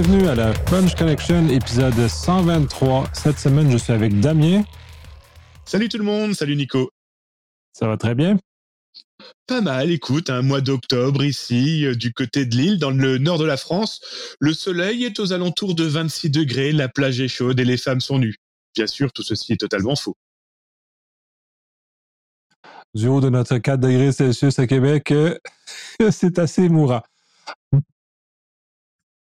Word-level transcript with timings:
Bienvenue 0.00 0.28
à 0.28 0.36
la 0.36 0.52
Punch 0.52 0.94
Connection, 0.94 1.48
épisode 1.48 2.06
123. 2.06 3.10
Cette 3.14 3.36
semaine, 3.36 3.68
je 3.68 3.76
suis 3.76 3.92
avec 3.92 4.20
Damien. 4.20 4.62
Salut 5.64 5.88
tout 5.88 5.98
le 5.98 6.04
monde, 6.04 6.34
salut 6.34 6.54
Nico. 6.54 6.92
Ça 7.72 7.88
va 7.88 7.96
très 7.96 8.14
bien? 8.14 8.38
Pas 9.48 9.60
mal, 9.60 9.90
écoute, 9.90 10.30
un 10.30 10.42
mois 10.42 10.60
d'octobre 10.60 11.24
ici, 11.24 11.84
euh, 11.84 11.96
du 11.96 12.12
côté 12.12 12.46
de 12.46 12.54
l'île, 12.54 12.78
dans 12.78 12.92
le 12.92 13.18
nord 13.18 13.38
de 13.38 13.44
la 13.44 13.56
France. 13.56 14.00
Le 14.38 14.52
soleil 14.52 15.02
est 15.04 15.18
aux 15.18 15.32
alentours 15.32 15.74
de 15.74 15.82
26 15.82 16.30
degrés, 16.30 16.70
la 16.70 16.88
plage 16.88 17.20
est 17.20 17.26
chaude 17.26 17.58
et 17.58 17.64
les 17.64 17.76
femmes 17.76 18.00
sont 18.00 18.20
nues. 18.20 18.36
Bien 18.76 18.86
sûr, 18.86 19.12
tout 19.12 19.24
ceci 19.24 19.54
est 19.54 19.60
totalement 19.60 19.96
faux. 19.96 20.14
Du 22.94 23.08
haut 23.08 23.20
de 23.20 23.30
notre 23.30 23.58
4 23.58 23.80
degrés 23.80 24.12
Celsius 24.12 24.60
à 24.60 24.68
Québec, 24.68 25.10
euh, 25.10 25.36
c'est 26.12 26.38
assez 26.38 26.68
mourant. 26.68 27.02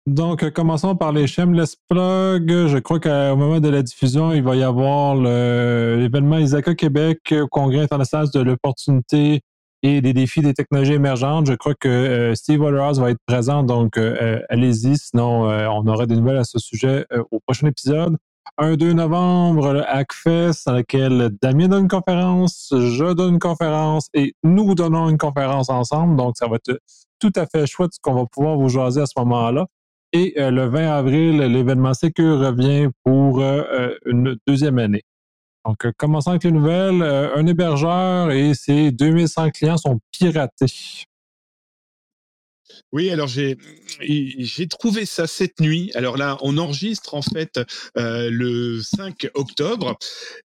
Donc, 0.05 0.43
euh, 0.43 0.51
commençons 0.51 0.95
par 0.95 1.11
les 1.11 1.25
Shameless 1.25 1.77
Plug. 1.89 2.67
Je 2.67 2.77
crois 2.77 2.99
qu'au 2.99 3.35
moment 3.35 3.59
de 3.59 3.69
la 3.69 3.81
diffusion, 3.81 4.33
il 4.33 4.43
va 4.43 4.55
y 4.55 4.61
avoir 4.61 5.15
l'événement 5.15 6.37
Isaka 6.37 6.75
Québec 6.75 7.33
au 7.33 7.47
Congrès 7.47 7.81
international 7.81 8.29
de 8.31 8.39
l'opportunité 8.39 9.41
et 9.81 10.01
des 10.01 10.13
défis 10.13 10.41
des 10.41 10.53
technologies 10.53 10.93
émergentes. 10.93 11.47
Je 11.47 11.55
crois 11.55 11.73
que 11.73 11.89
euh, 11.89 12.35
Steve 12.35 12.61
Waterhouse 12.61 12.99
va 12.99 13.09
être 13.09 13.19
présent, 13.25 13.63
donc 13.63 13.97
euh, 13.97 14.39
allez-y, 14.49 14.95
sinon 14.97 15.45
on 15.45 15.87
aura 15.87 16.05
des 16.05 16.15
nouvelles 16.15 16.37
à 16.37 16.43
ce 16.43 16.59
sujet 16.59 17.07
au 17.31 17.39
prochain 17.39 17.65
épisode. 17.65 18.15
Un 18.59 18.75
2 18.75 18.93
novembre, 18.93 19.73
le 19.73 19.89
Hackfest, 19.89 20.67
dans 20.67 20.73
lequel 20.73 21.31
Damien 21.41 21.67
donne 21.67 21.83
une 21.83 21.87
conférence, 21.87 22.71
je 22.71 23.11
donne 23.13 23.33
une 23.33 23.39
conférence 23.39 24.07
et 24.13 24.33
nous 24.43 24.75
donnons 24.75 25.09
une 25.09 25.17
conférence 25.17 25.69
ensemble. 25.69 26.15
Donc, 26.15 26.37
ça 26.37 26.47
va 26.47 26.57
être 26.57 26.79
tout 27.19 27.33
à 27.35 27.47
fait 27.47 27.65
chouette 27.65 27.93
ce 27.93 27.99
qu'on 27.99 28.13
va 28.13 28.25
pouvoir 28.27 28.55
vous 28.55 28.69
jaser 28.69 29.01
à 29.01 29.07
ce 29.07 29.13
moment-là. 29.17 29.65
Et 30.15 30.33
euh, 30.37 30.49
le 30.49 30.69
20 30.69 30.97
avril, 30.97 31.37
l'événement 31.39 31.93
Secure 31.93 32.39
revient 32.39 32.87
pour 33.03 33.41
euh, 33.41 33.63
euh, 33.69 33.97
une 34.05 34.37
deuxième 34.47 34.79
année. 34.79 35.03
Donc, 35.65 35.85
commençons 35.97 36.29
avec 36.29 36.45
les 36.45 36.53
nouvelles. 36.53 37.01
un 37.01 37.45
hébergeur 37.45 38.31
et 38.31 38.53
ses 38.53 38.91
2100 38.91 39.49
clients 39.49 39.77
sont 39.77 39.99
piratés. 40.11 41.05
Oui, 42.93 43.09
alors 43.09 43.27
j'ai 43.27 43.57
trouvé 44.69 45.05
ça 45.05 45.27
cette 45.27 45.59
nuit. 45.59 45.91
Alors 45.95 46.15
là, 46.15 46.37
on 46.41 46.57
enregistre 46.59 47.15
en 47.15 47.21
fait 47.21 47.59
le 47.95 48.79
5 48.79 49.31
octobre 49.33 49.97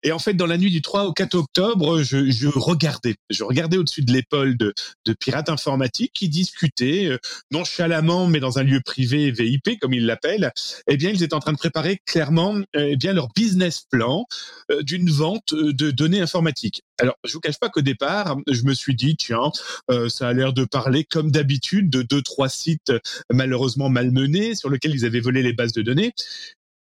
et 0.03 0.11
en 0.11 0.19
fait, 0.19 0.33
dans 0.33 0.45
la 0.45 0.57
nuit 0.57 0.71
du 0.71 0.81
3 0.81 1.05
au 1.05 1.13
4 1.13 1.35
octobre, 1.35 2.03
je, 2.03 2.29
je 2.29 2.47
regardais, 2.47 3.15
je 3.29 3.43
regardais 3.43 3.77
au-dessus 3.77 4.03
de 4.03 4.13
l'épaule 4.13 4.55
de, 4.57 4.73
de, 5.05 5.13
pirates 5.13 5.49
informatiques 5.49 6.11
qui 6.13 6.29
discutaient 6.29 7.07
euh, 7.07 7.17
nonchalamment, 7.51 8.27
mais 8.27 8.39
dans 8.39 8.59
un 8.59 8.63
lieu 8.63 8.79
privé 8.85 9.31
VIP 9.31 9.79
comme 9.79 9.93
ils 9.93 10.05
l'appellent. 10.05 10.51
Eh 10.87 10.97
bien, 10.97 11.09
ils 11.09 11.23
étaient 11.23 11.33
en 11.33 11.39
train 11.39 11.53
de 11.53 11.57
préparer 11.57 11.99
clairement 12.05 12.55
eh 12.75 12.95
bien 12.95 13.13
leur 13.13 13.29
business 13.35 13.85
plan 13.89 14.25
euh, 14.71 14.83
d'une 14.83 15.09
vente 15.09 15.53
de 15.53 15.91
données 15.91 16.21
informatiques. 16.21 16.83
Alors, 16.99 17.15
je 17.23 17.33
vous 17.33 17.39
cache 17.39 17.59
pas 17.59 17.69
qu'au 17.69 17.81
départ, 17.81 18.37
je 18.49 18.63
me 18.63 18.73
suis 18.73 18.95
dit, 18.95 19.15
tiens, 19.17 19.51
euh, 19.91 20.09
ça 20.09 20.27
a 20.27 20.33
l'air 20.33 20.53
de 20.53 20.65
parler 20.65 21.03
comme 21.03 21.31
d'habitude 21.31 21.89
de 21.89 22.01
deux 22.01 22.21
trois 22.21 22.49
sites 22.49 22.91
malheureusement 23.31 23.89
malmenés 23.89 24.55
sur 24.55 24.69
lesquels 24.69 24.95
ils 24.95 25.05
avaient 25.05 25.19
volé 25.19 25.43
les 25.43 25.53
bases 25.53 25.73
de 25.73 25.81
données. 25.81 26.13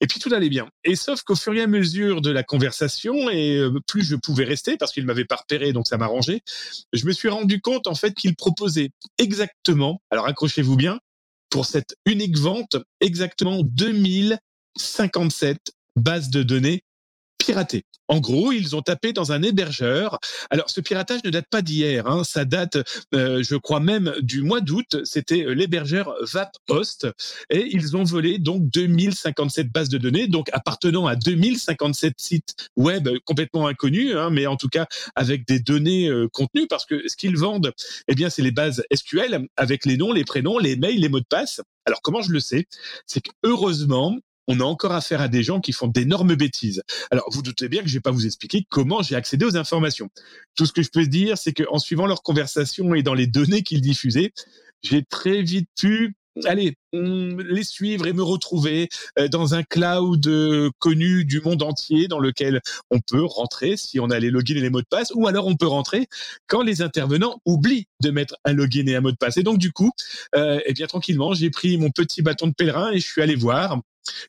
Et 0.01 0.07
puis 0.07 0.19
tout 0.19 0.33
allait 0.33 0.49
bien. 0.49 0.67
Et 0.83 0.95
sauf 0.95 1.21
qu'au 1.21 1.35
fur 1.35 1.53
et 1.53 1.61
à 1.61 1.67
mesure 1.67 2.21
de 2.21 2.31
la 2.31 2.41
conversation, 2.43 3.29
et 3.29 3.57
euh, 3.57 3.79
plus 3.87 4.03
je 4.03 4.15
pouvais 4.15 4.45
rester, 4.45 4.75
parce 4.75 4.91
qu'il 4.91 5.05
m'avait 5.05 5.25
pas 5.25 5.35
repéré, 5.35 5.73
donc 5.73 5.87
ça 5.87 5.97
m'arrangeait, 5.97 6.41
je 6.91 7.05
me 7.05 7.11
suis 7.11 7.29
rendu 7.29 7.61
compte 7.61 7.85
en 7.85 7.93
fait 7.93 8.15
qu'il 8.15 8.35
proposait 8.35 8.89
exactement, 9.19 10.01
alors 10.09 10.27
accrochez-vous 10.27 10.75
bien, 10.75 10.99
pour 11.51 11.67
cette 11.67 11.95
unique 12.05 12.37
vente, 12.37 12.77
exactement 12.99 13.61
2057 13.61 15.71
bases 15.95 16.29
de 16.29 16.41
données 16.41 16.83
En 18.07 18.19
gros, 18.19 18.51
ils 18.51 18.75
ont 18.75 18.81
tapé 18.81 19.13
dans 19.13 19.31
un 19.31 19.41
hébergeur. 19.41 20.19
Alors, 20.49 20.69
ce 20.69 20.81
piratage 20.81 21.23
ne 21.23 21.29
date 21.29 21.47
pas 21.49 21.61
d'hier. 21.61 22.07
Hein. 22.07 22.23
Ça 22.23 22.43
date, 22.43 22.77
euh, 23.15 23.41
je 23.41 23.55
crois 23.55 23.79
même, 23.79 24.13
du 24.21 24.41
mois 24.41 24.59
d'août. 24.59 24.97
C'était 25.05 25.45
euh, 25.45 25.53
l'hébergeur 25.53 26.13
VapHost. 26.21 27.07
Et 27.49 27.69
ils 27.71 27.95
ont 27.95 28.03
volé 28.03 28.37
donc 28.37 28.69
2057 28.69 29.71
bases 29.71 29.89
de 29.89 29.97
données, 29.97 30.27
donc 30.27 30.49
appartenant 30.51 31.07
à 31.07 31.15
2057 31.15 32.15
sites 32.17 32.55
web 32.75 33.07
complètement 33.25 33.67
inconnus, 33.67 34.13
hein, 34.15 34.29
mais 34.29 34.45
en 34.45 34.57
tout 34.57 34.69
cas 34.69 34.87
avec 35.15 35.47
des 35.47 35.59
données 35.59 36.09
euh, 36.09 36.27
contenues, 36.27 36.67
parce 36.67 36.85
que 36.85 37.07
ce 37.07 37.15
qu'ils 37.15 37.37
vendent, 37.37 37.71
eh 38.07 38.15
bien, 38.15 38.29
c'est 38.29 38.41
les 38.41 38.51
bases 38.51 38.83
SQL 38.93 39.47
avec 39.55 39.85
les 39.85 39.95
noms, 39.97 40.11
les 40.11 40.25
prénoms, 40.25 40.57
les 40.57 40.75
mails, 40.75 40.99
les 40.99 41.09
mots 41.09 41.19
de 41.19 41.25
passe. 41.29 41.61
Alors, 41.85 42.01
comment 42.01 42.21
je 42.21 42.31
le 42.31 42.39
sais? 42.39 42.65
C'est 43.05 43.21
que 43.21 43.31
heureusement, 43.43 44.17
on 44.51 44.59
a 44.59 44.63
encore 44.63 44.91
affaire 44.91 45.21
à 45.21 45.29
des 45.29 45.43
gens 45.43 45.61
qui 45.61 45.71
font 45.71 45.87
d'énormes 45.87 46.35
bêtises. 46.35 46.83
Alors, 47.09 47.25
vous 47.31 47.41
doutez 47.41 47.69
bien 47.69 47.81
que 47.81 47.87
je 47.87 47.93
vais 47.93 48.01
pas 48.01 48.11
vous 48.11 48.25
expliquer 48.25 48.65
comment 48.69 49.01
j'ai 49.01 49.15
accédé 49.15 49.45
aux 49.45 49.55
informations. 49.55 50.09
Tout 50.55 50.65
ce 50.65 50.73
que 50.73 50.81
je 50.81 50.89
peux 50.89 51.07
dire, 51.07 51.37
c'est 51.37 51.53
qu'en 51.53 51.79
suivant 51.79 52.05
leur 52.05 52.21
conversation 52.21 52.93
et 52.93 53.03
dans 53.03 53.13
les 53.13 53.27
données 53.27 53.63
qu'ils 53.63 53.81
diffusaient, 53.81 54.33
j'ai 54.83 55.03
très 55.03 55.41
vite 55.41 55.69
pu 55.79 56.15
allez, 56.45 56.75
les 56.93 57.63
suivre 57.63 58.07
et 58.07 58.13
me 58.13 58.23
retrouver 58.23 58.89
euh, 59.19 59.27
dans 59.27 59.53
un 59.53 59.63
cloud 59.63 60.25
euh, 60.27 60.69
connu 60.79 61.25
du 61.25 61.41
monde 61.41 61.61
entier 61.61 62.07
dans 62.07 62.19
lequel 62.19 62.61
on 62.89 62.99
peut 62.99 63.23
rentrer 63.23 63.77
si 63.77 63.99
on 63.99 64.09
a 64.09 64.19
les 64.19 64.29
logins 64.29 64.55
et 64.55 64.61
les 64.61 64.69
mots 64.69 64.81
de 64.81 64.87
passe, 64.89 65.11
ou 65.13 65.27
alors 65.27 65.47
on 65.47 65.55
peut 65.55 65.67
rentrer 65.67 66.07
quand 66.47 66.61
les 66.61 66.81
intervenants 66.81 67.39
oublient 67.45 67.87
de 68.01 68.11
mettre 68.11 68.35
un 68.45 68.53
login 68.53 68.87
et 68.87 68.95
un 68.95 69.01
mot 69.01 69.11
de 69.11 69.17
passe. 69.17 69.37
Et 69.37 69.43
donc 69.43 69.57
du 69.57 69.71
coup, 69.71 69.91
euh, 70.35 70.59
eh 70.65 70.73
bien 70.73 70.87
tranquillement, 70.87 71.33
j'ai 71.33 71.49
pris 71.49 71.77
mon 71.77 71.91
petit 71.91 72.21
bâton 72.21 72.47
de 72.47 72.53
pèlerin 72.53 72.91
et 72.91 72.99
je 72.99 73.07
suis 73.07 73.21
allé 73.21 73.35
voir 73.35 73.79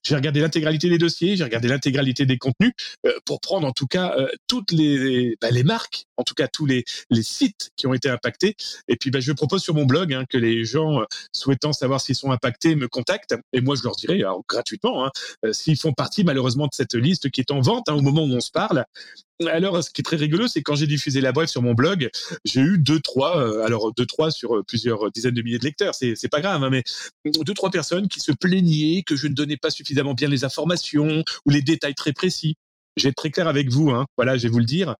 j'ai 0.04 0.14
regardé 0.14 0.40
l'intégralité 0.40 0.88
des 0.88 0.98
dossiers, 0.98 1.36
j'ai 1.36 1.44
regardé 1.44 1.68
l'intégralité 1.68 2.26
des 2.26 2.38
contenus 2.38 2.72
euh, 3.06 3.12
pour 3.24 3.40
prendre 3.40 3.66
en 3.66 3.72
tout 3.72 3.86
cas 3.86 4.14
euh, 4.18 4.28
toutes 4.46 4.72
les, 4.72 5.36
bah, 5.40 5.50
les 5.50 5.64
marques, 5.64 6.06
en 6.16 6.22
tout 6.22 6.34
cas 6.34 6.48
tous 6.48 6.66
les, 6.66 6.84
les 7.10 7.22
sites 7.22 7.70
qui 7.76 7.86
ont 7.86 7.94
été 7.94 8.08
impactés. 8.08 8.56
Et 8.88 8.96
puis 8.96 9.10
bah, 9.10 9.20
je 9.20 9.32
propose 9.32 9.62
sur 9.62 9.74
mon 9.74 9.84
blog 9.84 10.12
hein, 10.12 10.24
que 10.28 10.38
les 10.38 10.64
gens 10.64 11.00
euh, 11.00 11.04
souhaitant 11.32 11.72
savoir 11.72 12.00
s'ils 12.00 12.16
sont 12.16 12.30
impactés 12.30 12.74
me 12.74 12.88
contactent. 12.88 13.34
Et 13.52 13.60
moi 13.60 13.76
je 13.76 13.82
leur 13.82 13.96
dirai 13.96 14.22
gratuitement 14.48 15.06
hein, 15.06 15.10
s'ils 15.52 15.78
font 15.78 15.92
partie 15.92 16.24
malheureusement 16.24 16.66
de 16.66 16.74
cette 16.74 16.94
liste 16.94 17.30
qui 17.30 17.40
est 17.40 17.50
en 17.50 17.60
vente 17.60 17.88
hein, 17.88 17.94
au 17.94 18.02
moment 18.02 18.22
où 18.22 18.32
on 18.32 18.40
se 18.40 18.50
parle. 18.50 18.84
Alors, 19.46 19.82
ce 19.82 19.90
qui 19.90 20.02
est 20.02 20.04
très 20.04 20.16
rigolo, 20.16 20.46
c'est 20.46 20.62
quand 20.62 20.74
j'ai 20.74 20.86
diffusé 20.86 21.20
la 21.20 21.32
brève 21.32 21.48
sur 21.48 21.62
mon 21.62 21.74
blog, 21.74 22.10
j'ai 22.44 22.60
eu 22.60 22.78
deux, 22.78 23.00
trois, 23.00 23.38
euh, 23.38 23.64
alors 23.64 23.92
deux, 23.92 24.06
trois 24.06 24.30
sur 24.30 24.56
euh, 24.56 24.62
plusieurs 24.62 25.10
dizaines 25.10 25.34
de 25.34 25.42
milliers 25.42 25.58
de 25.58 25.64
lecteurs. 25.64 25.94
C'est, 25.94 26.14
c'est 26.16 26.28
pas 26.28 26.40
grave, 26.40 26.62
hein, 26.62 26.70
mais 26.70 26.84
deux, 27.24 27.54
trois 27.54 27.70
personnes 27.70 28.08
qui 28.08 28.20
se 28.20 28.32
plaignaient 28.32 29.02
que 29.02 29.16
je 29.16 29.26
ne 29.26 29.34
donnais 29.34 29.56
pas 29.56 29.70
suffisamment 29.70 30.14
bien 30.14 30.28
les 30.28 30.44
informations 30.44 31.24
ou 31.46 31.50
les 31.50 31.62
détails 31.62 31.94
très 31.94 32.12
précis. 32.12 32.56
J'ai 32.96 33.08
être 33.08 33.16
très 33.16 33.30
clair 33.30 33.48
avec 33.48 33.70
vous, 33.70 33.90
hein. 33.90 34.06
voilà, 34.16 34.36
je 34.36 34.42
vais 34.42 34.48
vous 34.50 34.58
le 34.58 34.66
dire. 34.66 34.96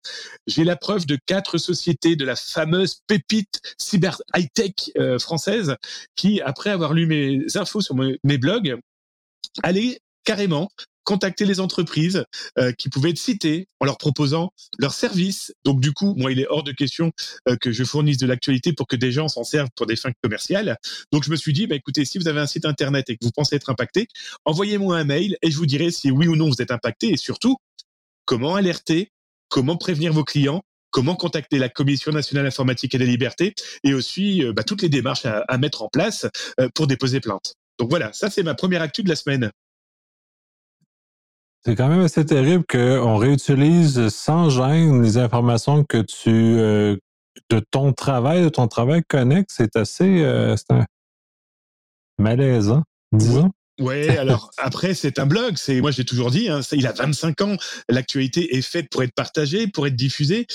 J'ai 0.46 0.64
la 0.64 0.76
preuve 0.76 1.04
de 1.04 1.18
quatre 1.26 1.58
sociétés 1.58 2.16
de 2.16 2.24
la 2.24 2.36
fameuse 2.36 3.00
pépite 3.06 3.60
cyber 3.76 4.22
high-tech 4.34 4.92
euh, 4.98 5.18
française 5.18 5.76
qui, 6.16 6.40
après 6.40 6.70
avoir 6.70 6.94
lu 6.94 7.06
mes 7.06 7.44
infos 7.54 7.82
sur 7.82 7.94
mes, 7.94 8.18
mes 8.24 8.38
blogs, 8.38 8.78
allaient 9.62 10.00
carrément 10.24 10.70
contacter 11.04 11.44
les 11.44 11.60
entreprises 11.60 12.24
euh, 12.58 12.72
qui 12.72 12.88
pouvaient 12.88 13.10
être 13.10 13.18
citées 13.18 13.68
en 13.80 13.84
leur 13.84 13.98
proposant 13.98 14.52
leurs 14.78 14.94
services. 14.94 15.52
Donc 15.64 15.80
du 15.80 15.92
coup, 15.92 16.14
moi, 16.16 16.32
il 16.32 16.40
est 16.40 16.46
hors 16.48 16.62
de 16.62 16.72
question 16.72 17.12
euh, 17.48 17.56
que 17.56 17.72
je 17.72 17.84
fournisse 17.84 18.18
de 18.18 18.26
l'actualité 18.26 18.72
pour 18.72 18.86
que 18.86 18.96
des 18.96 19.12
gens 19.12 19.28
s'en 19.28 19.44
servent 19.44 19.70
pour 19.76 19.86
des 19.86 19.96
fins 19.96 20.12
commerciales. 20.22 20.76
Donc 21.12 21.24
je 21.24 21.30
me 21.30 21.36
suis 21.36 21.52
dit, 21.52 21.66
bah, 21.66 21.74
écoutez, 21.74 22.04
si 22.04 22.18
vous 22.18 22.28
avez 22.28 22.40
un 22.40 22.46
site 22.46 22.64
internet 22.64 23.10
et 23.10 23.16
que 23.16 23.24
vous 23.24 23.32
pensez 23.32 23.56
être 23.56 23.70
impacté, 23.70 24.08
envoyez-moi 24.44 24.96
un 24.96 25.04
mail 25.04 25.36
et 25.42 25.50
je 25.50 25.56
vous 25.56 25.66
dirai 25.66 25.90
si 25.90 26.10
oui 26.10 26.28
ou 26.28 26.36
non 26.36 26.48
vous 26.48 26.62
êtes 26.62 26.70
impacté 26.70 27.10
et 27.10 27.16
surtout 27.16 27.56
comment 28.24 28.54
alerter, 28.54 29.10
comment 29.48 29.76
prévenir 29.76 30.12
vos 30.12 30.24
clients 30.24 30.62
comment 30.90 31.16
contacter 31.16 31.58
la 31.58 31.70
Commission 31.70 32.12
nationale 32.12 32.44
informatique 32.44 32.94
et 32.94 32.98
des 32.98 33.06
libertés 33.06 33.54
et 33.82 33.94
aussi 33.94 34.44
euh, 34.44 34.52
bah, 34.52 34.62
toutes 34.62 34.82
les 34.82 34.90
démarches 34.90 35.24
à, 35.24 35.42
à, 35.48 35.56
mettre 35.56 35.80
en 35.80 35.88
place 35.88 36.26
pour 36.74 36.86
déposer 36.86 37.18
plainte. 37.18 37.54
Donc 37.78 37.88
voilà, 37.88 38.12
ça 38.12 38.28
c'est 38.28 38.42
ma 38.42 38.54
première 38.54 38.82
actu 38.82 39.02
de 39.02 39.08
la 39.08 39.16
semaine. 39.16 39.50
C'est 41.64 41.76
quand 41.76 41.88
même 41.88 42.00
assez 42.00 42.26
terrible 42.26 42.64
qu'on 42.68 43.16
réutilise 43.16 44.08
sans 44.08 44.50
gêne 44.50 45.00
les 45.00 45.16
informations 45.16 45.84
que 45.84 45.98
tu 45.98 46.30
euh, 46.30 46.96
de 47.50 47.60
ton 47.60 47.92
travail, 47.92 48.42
de 48.42 48.48
ton 48.48 48.66
travail 48.66 49.02
connecte. 49.08 49.50
C'est 49.52 49.76
assez 49.76 50.24
euh, 50.24 50.56
un 50.70 50.84
malaisant, 52.18 52.82
disons. 53.12 53.52
Ouais, 53.82 54.16
alors 54.16 54.50
après 54.58 54.94
c'est 54.94 55.18
un 55.18 55.26
blog. 55.26 55.54
C'est 55.56 55.80
moi 55.80 55.90
j'ai 55.90 56.04
toujours 56.04 56.30
dit, 56.30 56.48
hein, 56.48 56.60
il 56.72 56.86
a 56.86 56.92
25 56.92 57.40
ans. 57.42 57.56
L'actualité 57.88 58.56
est 58.56 58.62
faite 58.62 58.88
pour 58.90 59.02
être 59.02 59.14
partagée, 59.14 59.66
pour 59.66 59.86
être 59.86 59.96
diffusée. 59.96 60.46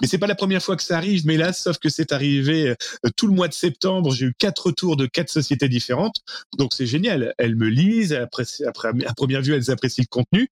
Mais 0.00 0.06
c'est 0.06 0.18
pas 0.18 0.26
la 0.26 0.34
première 0.34 0.62
fois 0.62 0.76
que 0.76 0.82
ça 0.82 0.96
arrive. 0.96 1.26
Mais 1.26 1.36
là, 1.36 1.52
sauf 1.52 1.78
que 1.78 1.88
c'est 1.88 2.12
arrivé 2.12 2.68
euh, 2.68 3.10
tout 3.16 3.26
le 3.26 3.34
mois 3.34 3.48
de 3.48 3.54
septembre. 3.54 4.12
J'ai 4.12 4.26
eu 4.26 4.34
quatre 4.38 4.66
retours 4.66 4.96
de 4.96 5.06
quatre 5.06 5.30
sociétés 5.30 5.68
différentes. 5.68 6.16
Donc 6.58 6.74
c'est 6.74 6.86
génial. 6.86 7.34
Elles 7.38 7.56
me 7.56 7.68
lisent. 7.68 8.12
Après, 8.12 8.44
après 8.66 8.88
à 9.06 9.14
première 9.14 9.42
vue, 9.42 9.54
elles 9.54 9.70
apprécient 9.70 10.04
le 10.04 10.08
contenu. 10.08 10.48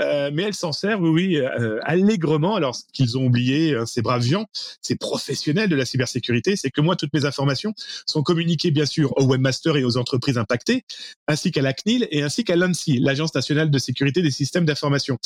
Euh, 0.00 0.30
mais 0.32 0.44
elles 0.44 0.54
s'en 0.54 0.72
servent, 0.72 1.02
oui, 1.02 1.36
euh, 1.36 1.80
allègrement. 1.82 2.54
Alors, 2.54 2.74
ce 2.76 2.82
qu'ils 2.92 3.18
ont 3.18 3.26
oublié, 3.26 3.74
hein, 3.74 3.86
ces 3.86 4.02
braves 4.02 4.22
gens, 4.22 4.46
ces 4.80 4.96
professionnels 4.96 5.68
de 5.68 5.76
la 5.76 5.84
cybersécurité, 5.84 6.56
c'est 6.56 6.70
que 6.70 6.80
moi, 6.80 6.96
toutes 6.96 7.12
mes 7.12 7.24
informations 7.24 7.74
sont 8.06 8.22
communiquées, 8.22 8.70
bien 8.70 8.86
sûr, 8.86 9.12
au 9.16 9.24
webmaster 9.24 9.76
et 9.76 9.84
aux 9.84 9.96
entreprises 9.96 10.38
impactées, 10.38 10.84
ainsi 11.26 11.50
qu'à 11.50 11.62
la 11.62 11.72
CNIL 11.72 12.06
et 12.10 12.22
ainsi 12.22 12.44
qu'à 12.44 12.56
l'ANSI, 12.56 12.98
l'Agence 12.98 13.34
nationale 13.34 13.70
de 13.70 13.78
sécurité 13.78 14.22
des 14.22 14.30
systèmes 14.30 14.64
d'information. 14.64 15.18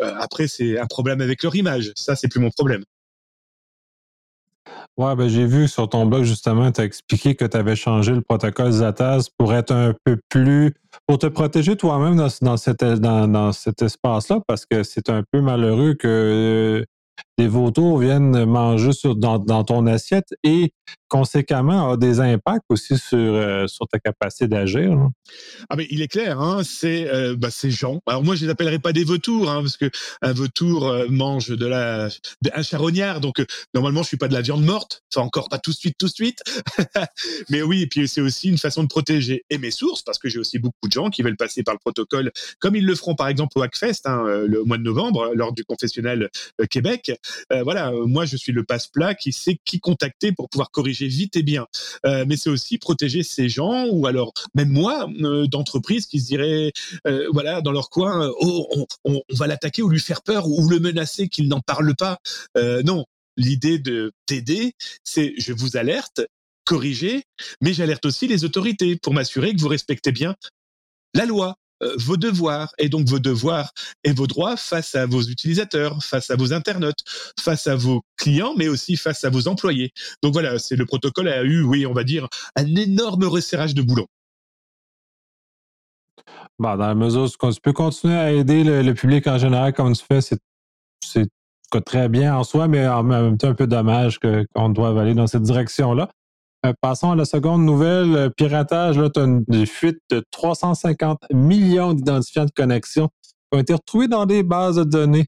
Euh, 0.00 0.14
après, 0.18 0.46
c'est 0.46 0.78
un 0.78 0.86
problème 0.86 1.20
avec 1.20 1.42
leur 1.42 1.54
image. 1.56 1.92
Ça, 1.96 2.16
c'est 2.16 2.28
plus 2.28 2.40
mon 2.40 2.50
problème. 2.50 2.84
Ouais, 4.96 5.16
ben 5.16 5.28
j'ai 5.28 5.46
vu 5.46 5.68
sur 5.68 5.88
ton 5.88 6.06
blog, 6.06 6.24
justement, 6.24 6.70
tu 6.70 6.80
as 6.80 6.84
expliqué 6.84 7.34
que 7.34 7.44
tu 7.44 7.56
avais 7.56 7.76
changé 7.76 8.12
le 8.12 8.20
protocole 8.20 8.70
ZATAS 8.70 9.28
pour 9.38 9.54
être 9.54 9.72
un 9.72 9.94
peu 10.04 10.18
plus. 10.28 10.74
pour 11.06 11.18
te 11.18 11.26
protéger 11.26 11.76
toi-même 11.76 12.16
dans, 12.16 13.52
cet 13.52 13.82
espace-là, 13.82 14.40
parce 14.46 14.66
que 14.66 14.82
c'est 14.82 15.08
un 15.08 15.22
peu 15.30 15.40
malheureux 15.40 15.94
que 15.94 16.84
des 17.38 17.48
vautours 17.48 17.98
viennent 17.98 18.44
manger 18.44 18.92
sur, 18.92 19.16
dans, 19.16 19.64
ton 19.64 19.86
assiette 19.86 20.34
et 20.44 20.72
conséquemment 21.08 21.90
a 21.90 21.96
des 21.96 22.20
impacts 22.20 22.64
aussi 22.68 22.98
sur, 22.98 23.18
euh, 23.18 23.66
ta 23.90 23.98
capacité 23.98 24.48
d'agir. 24.48 24.96
Ah 25.68 25.76
mais 25.76 25.86
il 25.90 26.02
est 26.02 26.08
clair, 26.08 26.40
hein, 26.40 26.62
c'est 26.64 27.08
euh, 27.08 27.34
bah, 27.36 27.50
ces 27.50 27.70
gens. 27.70 28.00
Alors 28.06 28.22
moi 28.22 28.34
je 28.34 28.44
les 28.44 28.50
appellerai 28.50 28.78
pas 28.78 28.92
des 28.92 29.04
vautours 29.04 29.50
hein, 29.50 29.60
parce 29.62 29.76
que 29.76 29.90
un 30.20 30.32
vautour 30.32 30.86
euh, 30.86 31.06
mange 31.08 31.48
de 31.48 31.66
la 31.66 32.08
un 32.54 32.62
charognard, 32.62 33.20
donc 33.20 33.44
normalement 33.74 34.02
je 34.02 34.08
suis 34.08 34.16
pas 34.16 34.28
de 34.28 34.34
la 34.34 34.42
viande 34.42 34.64
morte, 34.64 35.02
enfin 35.14 35.26
encore 35.26 35.48
pas 35.48 35.58
tout 35.58 35.70
de 35.70 35.76
suite 35.76 35.96
tout 35.98 36.06
de 36.06 36.12
suite. 36.12 36.42
mais 37.50 37.62
oui, 37.62 37.82
et 37.82 37.86
puis 37.86 38.08
c'est 38.08 38.20
aussi 38.20 38.48
une 38.48 38.58
façon 38.58 38.82
de 38.82 38.88
protéger 38.88 39.44
et 39.50 39.58
mes 39.58 39.70
sources 39.70 40.02
parce 40.02 40.18
que 40.18 40.28
j'ai 40.28 40.38
aussi 40.38 40.58
beaucoup 40.58 40.86
de 40.86 40.92
gens 40.92 41.10
qui 41.10 41.22
veulent 41.22 41.36
passer 41.36 41.62
par 41.62 41.74
le 41.74 41.78
protocole 41.78 42.30
comme 42.58 42.76
ils 42.76 42.86
le 42.86 42.94
feront 42.94 43.14
par 43.14 43.28
exemple 43.28 43.58
au 43.58 43.62
Hackfest 43.62 44.02
hein, 44.06 44.24
le 44.46 44.64
mois 44.64 44.78
de 44.78 44.82
novembre 44.82 45.32
lors 45.34 45.52
du 45.52 45.64
confessionnal 45.64 46.30
Québec. 46.70 47.12
Voilà, 47.50 47.92
moi 48.06 48.24
je 48.24 48.36
suis 48.36 48.52
le 48.52 48.64
passe-plat 48.64 49.14
qui 49.14 49.32
sait 49.32 49.58
qui 49.64 49.80
contacter 49.80 50.32
pour 50.32 50.48
pouvoir 50.48 50.70
corriger 50.70 51.06
vite 51.06 51.36
et 51.36 51.42
bien. 51.42 51.66
Euh, 52.06 52.24
mais 52.26 52.36
c'est 52.36 52.50
aussi 52.50 52.78
protéger 52.78 53.22
ces 53.22 53.48
gens 53.48 53.86
ou 53.88 54.06
alors 54.06 54.32
même 54.54 54.70
moi 54.70 55.08
euh, 55.20 55.46
d'entreprises 55.46 56.06
qui 56.06 56.20
se 56.20 56.26
diraient 56.26 56.72
euh, 57.06 57.28
voilà 57.32 57.60
dans 57.60 57.72
leur 57.72 57.90
coin 57.90 58.30
oh, 58.40 58.86
on, 59.04 59.22
va 59.30 59.46
l'attaquer 59.46 59.82
ou 59.82 59.88
lui 59.88 60.00
faire 60.00 60.22
peur 60.22 60.48
ou 60.48 60.68
le 60.68 60.78
menacer 60.78 61.28
qu'il 61.28 61.48
n'en 61.48 61.60
parle 61.60 61.94
pas. 61.96 62.18
non, 62.56 63.04
l'idée 63.36 63.78
de 63.78 64.12
t'aider, 64.26 64.72
c'est 65.04 65.34
je 65.38 65.52
vous 65.52 65.76
alerte 65.76 66.20
corriger, 66.64 67.24
mais 67.60 67.72
j'alerte 67.72 68.06
aussi 68.06 68.28
les 68.28 68.44
autorités 68.44 68.96
pour 68.96 69.14
m'assurer 69.14 69.54
que 69.54 69.60
vous 69.60 69.68
respectez 69.68 70.12
bien 70.12 70.36
la 71.14 71.26
loi. 71.26 71.56
Euh, 71.82 71.94
vos 71.98 72.16
devoirs 72.16 72.72
et 72.78 72.88
donc 72.88 73.08
vos 73.08 73.18
devoirs 73.18 73.72
et 74.04 74.12
vos 74.12 74.26
droits 74.26 74.56
face 74.56 74.94
à 74.94 75.06
vos 75.06 75.22
utilisateurs, 75.22 76.02
face 76.02 76.30
à 76.30 76.36
vos 76.36 76.52
internautes, 76.52 77.02
face 77.40 77.66
à 77.66 77.76
vos 77.76 78.02
clients, 78.16 78.54
mais 78.56 78.68
aussi 78.68 78.96
face 78.96 79.24
à 79.24 79.30
vos 79.30 79.48
employés. 79.48 79.92
Donc 80.22 80.32
voilà, 80.32 80.58
c'est 80.58 80.76
le 80.76 80.86
protocole 80.86 81.28
a 81.28 81.42
eu, 81.42 81.62
oui, 81.62 81.86
on 81.86 81.92
va 81.92 82.04
dire, 82.04 82.28
un 82.56 82.74
énorme 82.76 83.24
resserrage 83.24 83.74
de 83.74 83.82
boulot. 83.82 84.06
Bah, 86.58 86.76
dans 86.76 86.86
la 86.86 86.94
mesure 86.94 87.22
où 87.42 87.52
tu 87.52 87.60
peux 87.60 87.72
continuer 87.72 88.16
à 88.16 88.32
aider 88.32 88.62
le, 88.62 88.94
public 88.94 89.26
en 89.26 89.38
général 89.38 89.72
comme 89.72 89.94
tu 89.94 90.04
fais, 90.04 90.20
c'est 90.20 90.38
très 91.86 92.08
bien 92.08 92.36
en 92.36 92.44
soi, 92.44 92.68
mais 92.68 92.86
en 92.86 93.02
même 93.02 93.38
temps 93.38 93.48
un 93.48 93.54
peu 93.54 93.66
dommage 93.66 94.20
qu'on 94.20 94.68
doive 94.68 94.98
aller 94.98 95.14
dans 95.14 95.26
cette 95.26 95.42
direction-là. 95.42 96.10
Euh, 96.64 96.72
passons 96.80 97.10
à 97.10 97.16
la 97.16 97.24
seconde 97.24 97.64
nouvelle. 97.64 98.14
Euh, 98.14 98.30
piratage, 98.30 98.98
là, 98.98 99.10
tu 99.10 99.20
as 99.20 99.24
une 99.24 99.66
fuite 99.66 99.98
de 100.10 100.22
350 100.30 101.24
millions 101.32 101.92
d'identifiants 101.92 102.44
de 102.44 102.52
connexion 102.52 103.08
qui 103.08 103.56
ont 103.56 103.58
été 103.58 103.74
retrouvés 103.74 104.08
dans 104.08 104.26
des 104.26 104.42
bases 104.42 104.76
de 104.76 104.84
données. 104.84 105.26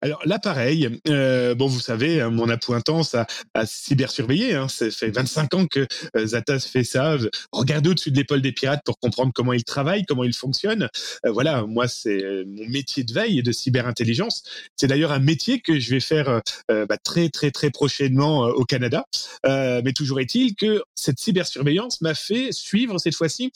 Alors 0.00 0.20
là, 0.24 0.38
pareil, 0.38 1.00
euh, 1.08 1.54
bon, 1.54 1.66
vous 1.66 1.80
savez, 1.80 2.20
hein, 2.20 2.30
mon 2.30 2.48
appointance 2.48 3.14
à, 3.14 3.26
à 3.54 3.66
cybersurveiller, 3.66 4.54
hein, 4.54 4.68
ça 4.68 4.90
fait 4.90 5.10
25 5.10 5.54
ans 5.54 5.66
que 5.66 5.86
euh, 6.16 6.26
Zatas 6.26 6.68
fait 6.70 6.84
ça, 6.84 7.16
regardez 7.52 7.90
au-dessus 7.90 8.10
de 8.10 8.16
l'épaule 8.16 8.42
des 8.42 8.52
pirates 8.52 8.82
pour 8.84 8.98
comprendre 8.98 9.32
comment 9.34 9.52
ils 9.52 9.64
travaillent, 9.64 10.04
comment 10.04 10.24
ils 10.24 10.34
fonctionnent. 10.34 10.88
Euh, 11.26 11.30
voilà, 11.30 11.64
moi, 11.66 11.88
c'est 11.88 12.22
mon 12.46 12.66
métier 12.68 13.04
de 13.04 13.12
veille 13.12 13.42
de 13.42 13.52
cyberintelligence. 13.52 14.42
C'est 14.76 14.86
d'ailleurs 14.86 15.12
un 15.12 15.18
métier 15.18 15.60
que 15.60 15.78
je 15.78 15.90
vais 15.90 16.00
faire 16.00 16.40
bah, 16.68 16.96
très, 17.02 17.28
très, 17.28 17.50
très 17.50 17.70
prochainement 17.70 18.46
au 18.46 18.64
Canada. 18.64 19.04
mais 19.44 19.92
toujours 19.92 20.20
est-il 20.20 20.54
que 20.54 20.82
cette 20.94 21.18
cybersurveillance 21.18 22.00
m'a 22.00 22.14
fait 22.14 22.52
suivre 22.52 22.98
cette 22.98 23.14
fois-ci 23.14 23.52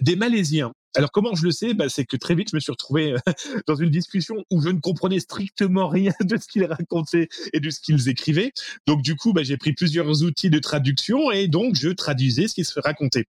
des 0.00 0.16
Malaisiens 0.16 0.72
alors 0.94 1.10
comment 1.10 1.34
je 1.34 1.44
le 1.44 1.50
sais? 1.50 1.74
Bah, 1.74 1.88
C'est 1.88 2.04
que 2.04 2.16
très 2.16 2.34
vite, 2.34 2.50
je 2.50 2.56
me 2.56 2.60
suis 2.60 2.72
retrouvé 2.72 3.12
euh, 3.12 3.18
dans 3.66 3.74
une 3.74 3.90
discussion 3.90 4.44
où 4.50 4.60
je 4.60 4.68
ne 4.68 4.80
comprenais 4.80 5.20
strictement 5.20 5.88
rien 5.88 6.12
de 6.20 6.36
ce 6.36 6.46
qu'ils 6.46 6.64
racontaient 6.64 7.28
et 7.52 7.60
de 7.60 7.70
ce 7.70 7.80
qu'ils 7.80 8.08
écrivaient. 8.08 8.52
Donc 8.86 9.02
du 9.02 9.16
coup, 9.16 9.32
bah, 9.32 9.42
j'ai 9.42 9.56
pris 9.56 9.72
plusieurs 9.72 10.22
outils 10.22 10.50
de 10.50 10.58
traduction 10.58 11.30
et 11.30 11.48
donc 11.48 11.74
je 11.76 11.88
traduisais 11.88 12.48
ce 12.48 12.54
qui 12.54 12.64
se 12.64 12.78
racontait. 12.80 13.26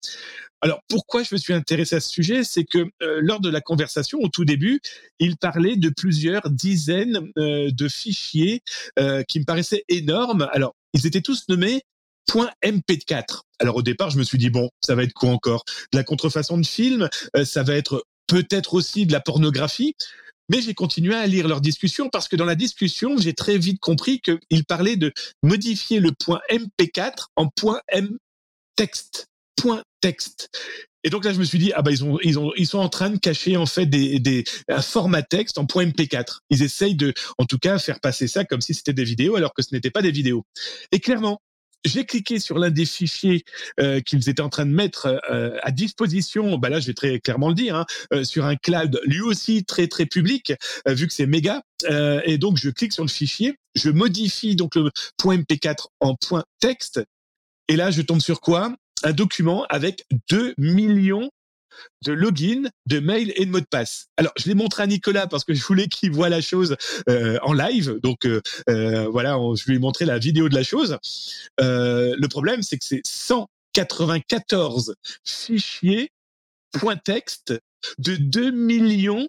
Alors 0.63 0.81
pourquoi 0.89 1.23
je 1.23 1.35
me 1.35 1.39
suis 1.39 1.55
intéressé 1.55 1.97
à 1.97 2.01
ce 2.01 2.11
sujet? 2.11 2.45
C'est 2.45 2.65
que 2.65 2.79
euh, 3.03 3.21
lors 3.23 3.41
de 3.41 3.49
la 3.49 3.61
conversation, 3.61 4.19
au 4.21 4.29
tout 4.29 4.45
début, 4.45 4.81
il 5.19 5.37
parlait 5.37 5.77
de 5.77 5.89
plusieurs 5.89 6.51
dizaines 6.51 7.31
euh, 7.39 7.71
de 7.71 7.89
fichiers 7.89 8.63
qui 9.29 9.41
me 9.41 9.45
paraissaient 9.45 9.85
énormes. 9.89 10.49
Alors 10.53 10.75
ils 10.93 11.07
étaient 11.07 11.21
tous 11.21 11.45
nommés 11.49 11.83
.mp4. 12.29 13.41
Alors 13.59 13.77
au 13.77 13.83
départ, 13.83 14.11
je 14.11 14.19
me 14.19 14.25
suis 14.25 14.39
dit 14.39 14.51
bon, 14.51 14.71
ça 14.81 14.95
va 14.95 15.03
être 15.03 15.13
quoi 15.13 15.31
encore? 15.31 15.65
De 15.93 15.99
la 15.99 16.05
contrefaçon 16.05 16.59
de 16.59 16.67
film, 16.67 17.09
euh, 17.37 17.45
ça 17.45 17.63
va 17.63 17.75
être 17.75 18.05
peut-être 18.27 18.75
aussi 18.75 19.07
de 19.07 19.13
la 19.13 19.21
pornographie. 19.21 19.95
Mais 20.49 20.61
j'ai 20.61 20.75
continué 20.75 21.15
à 21.15 21.27
lire 21.29 21.47
leur 21.47 21.61
discussion 21.61 22.09
parce 22.09 22.27
que 22.27 22.35
dans 22.35 22.45
la 22.45 22.57
discussion, 22.57 23.17
j'ai 23.17 23.35
très 23.35 23.57
vite 23.57 23.79
compris 23.79 24.21
qu'ils 24.21 24.65
parlaient 24.65 24.97
de 24.97 25.13
modifier 25.45 26.01
le 26.01 26.11
point 26.13 26.41
MP4 26.51 27.27
en 27.37 27.49
point 27.49 27.81
M 27.89 28.19
texte. 28.75 29.27
Point 29.57 29.85
texte. 30.01 30.51
Et 31.05 31.11
donc 31.11 31.25
là, 31.25 31.33
je 31.33 31.39
me 31.39 31.45
suis 31.45 31.59
dit, 31.59 31.73
ah 31.75 31.83
bah 31.83 31.93
ils 31.93 32.05
ont, 32.05 32.19
ils 32.23 32.39
ont, 32.39 32.53
ils 32.57 32.67
sont 32.67 32.79
en 32.79 32.89
train 32.89 33.11
de 33.11 33.17
cacher 33.17 33.57
en 33.57 33.67
fait 33.67 33.87
des, 33.87 34.19
des 34.19 34.45
un 34.69 34.83
format 34.83 35.23
texte 35.23 35.57
en 35.59 35.67
point 35.67 35.85
MP4. 35.87 36.39
Ils 36.51 36.63
essayent 36.63 36.97
de, 36.97 37.15
en 37.39 37.45
tout 37.45 37.59
cas, 37.59 37.79
faire 37.79 38.01
passer 38.01 38.27
ça 38.27 38.45
comme 38.45 38.61
si 38.61 38.75
c'était 38.75 38.93
des 38.93 39.05
vidéos, 39.05 39.37
alors 39.37 39.55
que 39.55 39.63
ce 39.63 39.73
n'était 39.73 39.91
pas 39.91 40.03
des 40.03 40.11
vidéos. 40.11 40.45
Et 40.93 41.01
clairement, 41.01 41.41
j'ai 41.85 42.05
cliqué 42.05 42.39
sur 42.39 42.59
l'un 42.59 42.71
des 42.71 42.85
fichiers 42.85 43.45
euh, 43.79 44.01
qu'ils 44.01 44.29
étaient 44.29 44.43
en 44.43 44.49
train 44.49 44.67
de 44.67 44.73
mettre 44.73 45.21
euh, 45.31 45.57
à 45.63 45.71
disposition. 45.71 46.59
Bah 46.59 46.69
là, 46.69 46.81
je 46.81 46.87
vais 46.87 46.95
très 46.95 47.21
clairement 47.21 47.49
le 47.49 47.55
dire, 47.55 47.77
hein, 47.77 47.87
euh, 48.13 48.25
sur 48.25 48.45
un 48.45 48.57
cloud 48.57 49.01
lui 49.05 49.21
aussi 49.21 49.65
très 49.65 49.87
très 49.87 50.07
public, 50.07 50.53
vu 50.87 51.07
que 51.07 51.13
c'est 51.13 51.27
méga. 51.27 51.63
et 52.25 52.39
donc, 52.39 52.59
je 52.59 52.71
clique 52.71 52.93
sur 52.93 53.05
le 53.05 53.09
fichier, 53.09 53.57
je 53.75 53.91
modifie 53.91 54.57
donc 54.57 54.75
le 54.75 54.91
point 55.17 55.37
MP4 55.37 55.87
en 56.01 56.15
point 56.15 56.45
texte, 56.61 57.01
et 57.69 57.77
là, 57.77 57.91
je 57.91 58.03
tombe 58.03 58.21
sur 58.21 58.41
quoi? 58.41 58.75
Un 59.03 59.13
document 59.13 59.65
avec 59.71 60.05
2 60.29 60.55
millions 60.59 61.31
de 62.05 62.13
login, 62.13 62.69
de 62.87 63.01
mail 63.01 63.33
et 63.37 63.47
de 63.47 63.51
mot 63.51 63.61
de 63.61 63.67
passe. 63.67 64.07
Alors, 64.17 64.33
je 64.39 64.49
l'ai 64.49 64.55
montré 64.55 64.83
à 64.83 64.87
Nicolas 64.87 65.27
parce 65.27 65.45
que 65.45 65.55
je 65.55 65.63
voulais 65.65 65.87
qu'il 65.87 66.13
voit 66.13 66.29
la 66.29 66.41
chose 66.41 66.77
euh, 67.09 67.39
en 67.43 67.53
live. 67.53 67.99
Donc, 68.03 68.27
euh, 68.27 68.41
euh, 68.69 69.09
voilà, 69.09 69.39
je 69.57 69.65
lui 69.67 69.77
ai 69.77 69.79
montré 69.79 70.05
la 70.05 70.19
vidéo 70.19 70.49
de 70.49 70.55
la 70.55 70.63
chose. 70.63 70.99
le 71.59 72.27
problème, 72.27 72.63
c'est 72.63 72.79
que 72.79 72.85
c'est 72.85 73.03
194 73.07 74.95
fichiers 75.25 76.11
point 76.73 76.97
texte 76.97 77.55
de 77.99 78.17
2 78.17 78.51
millions 78.51 79.29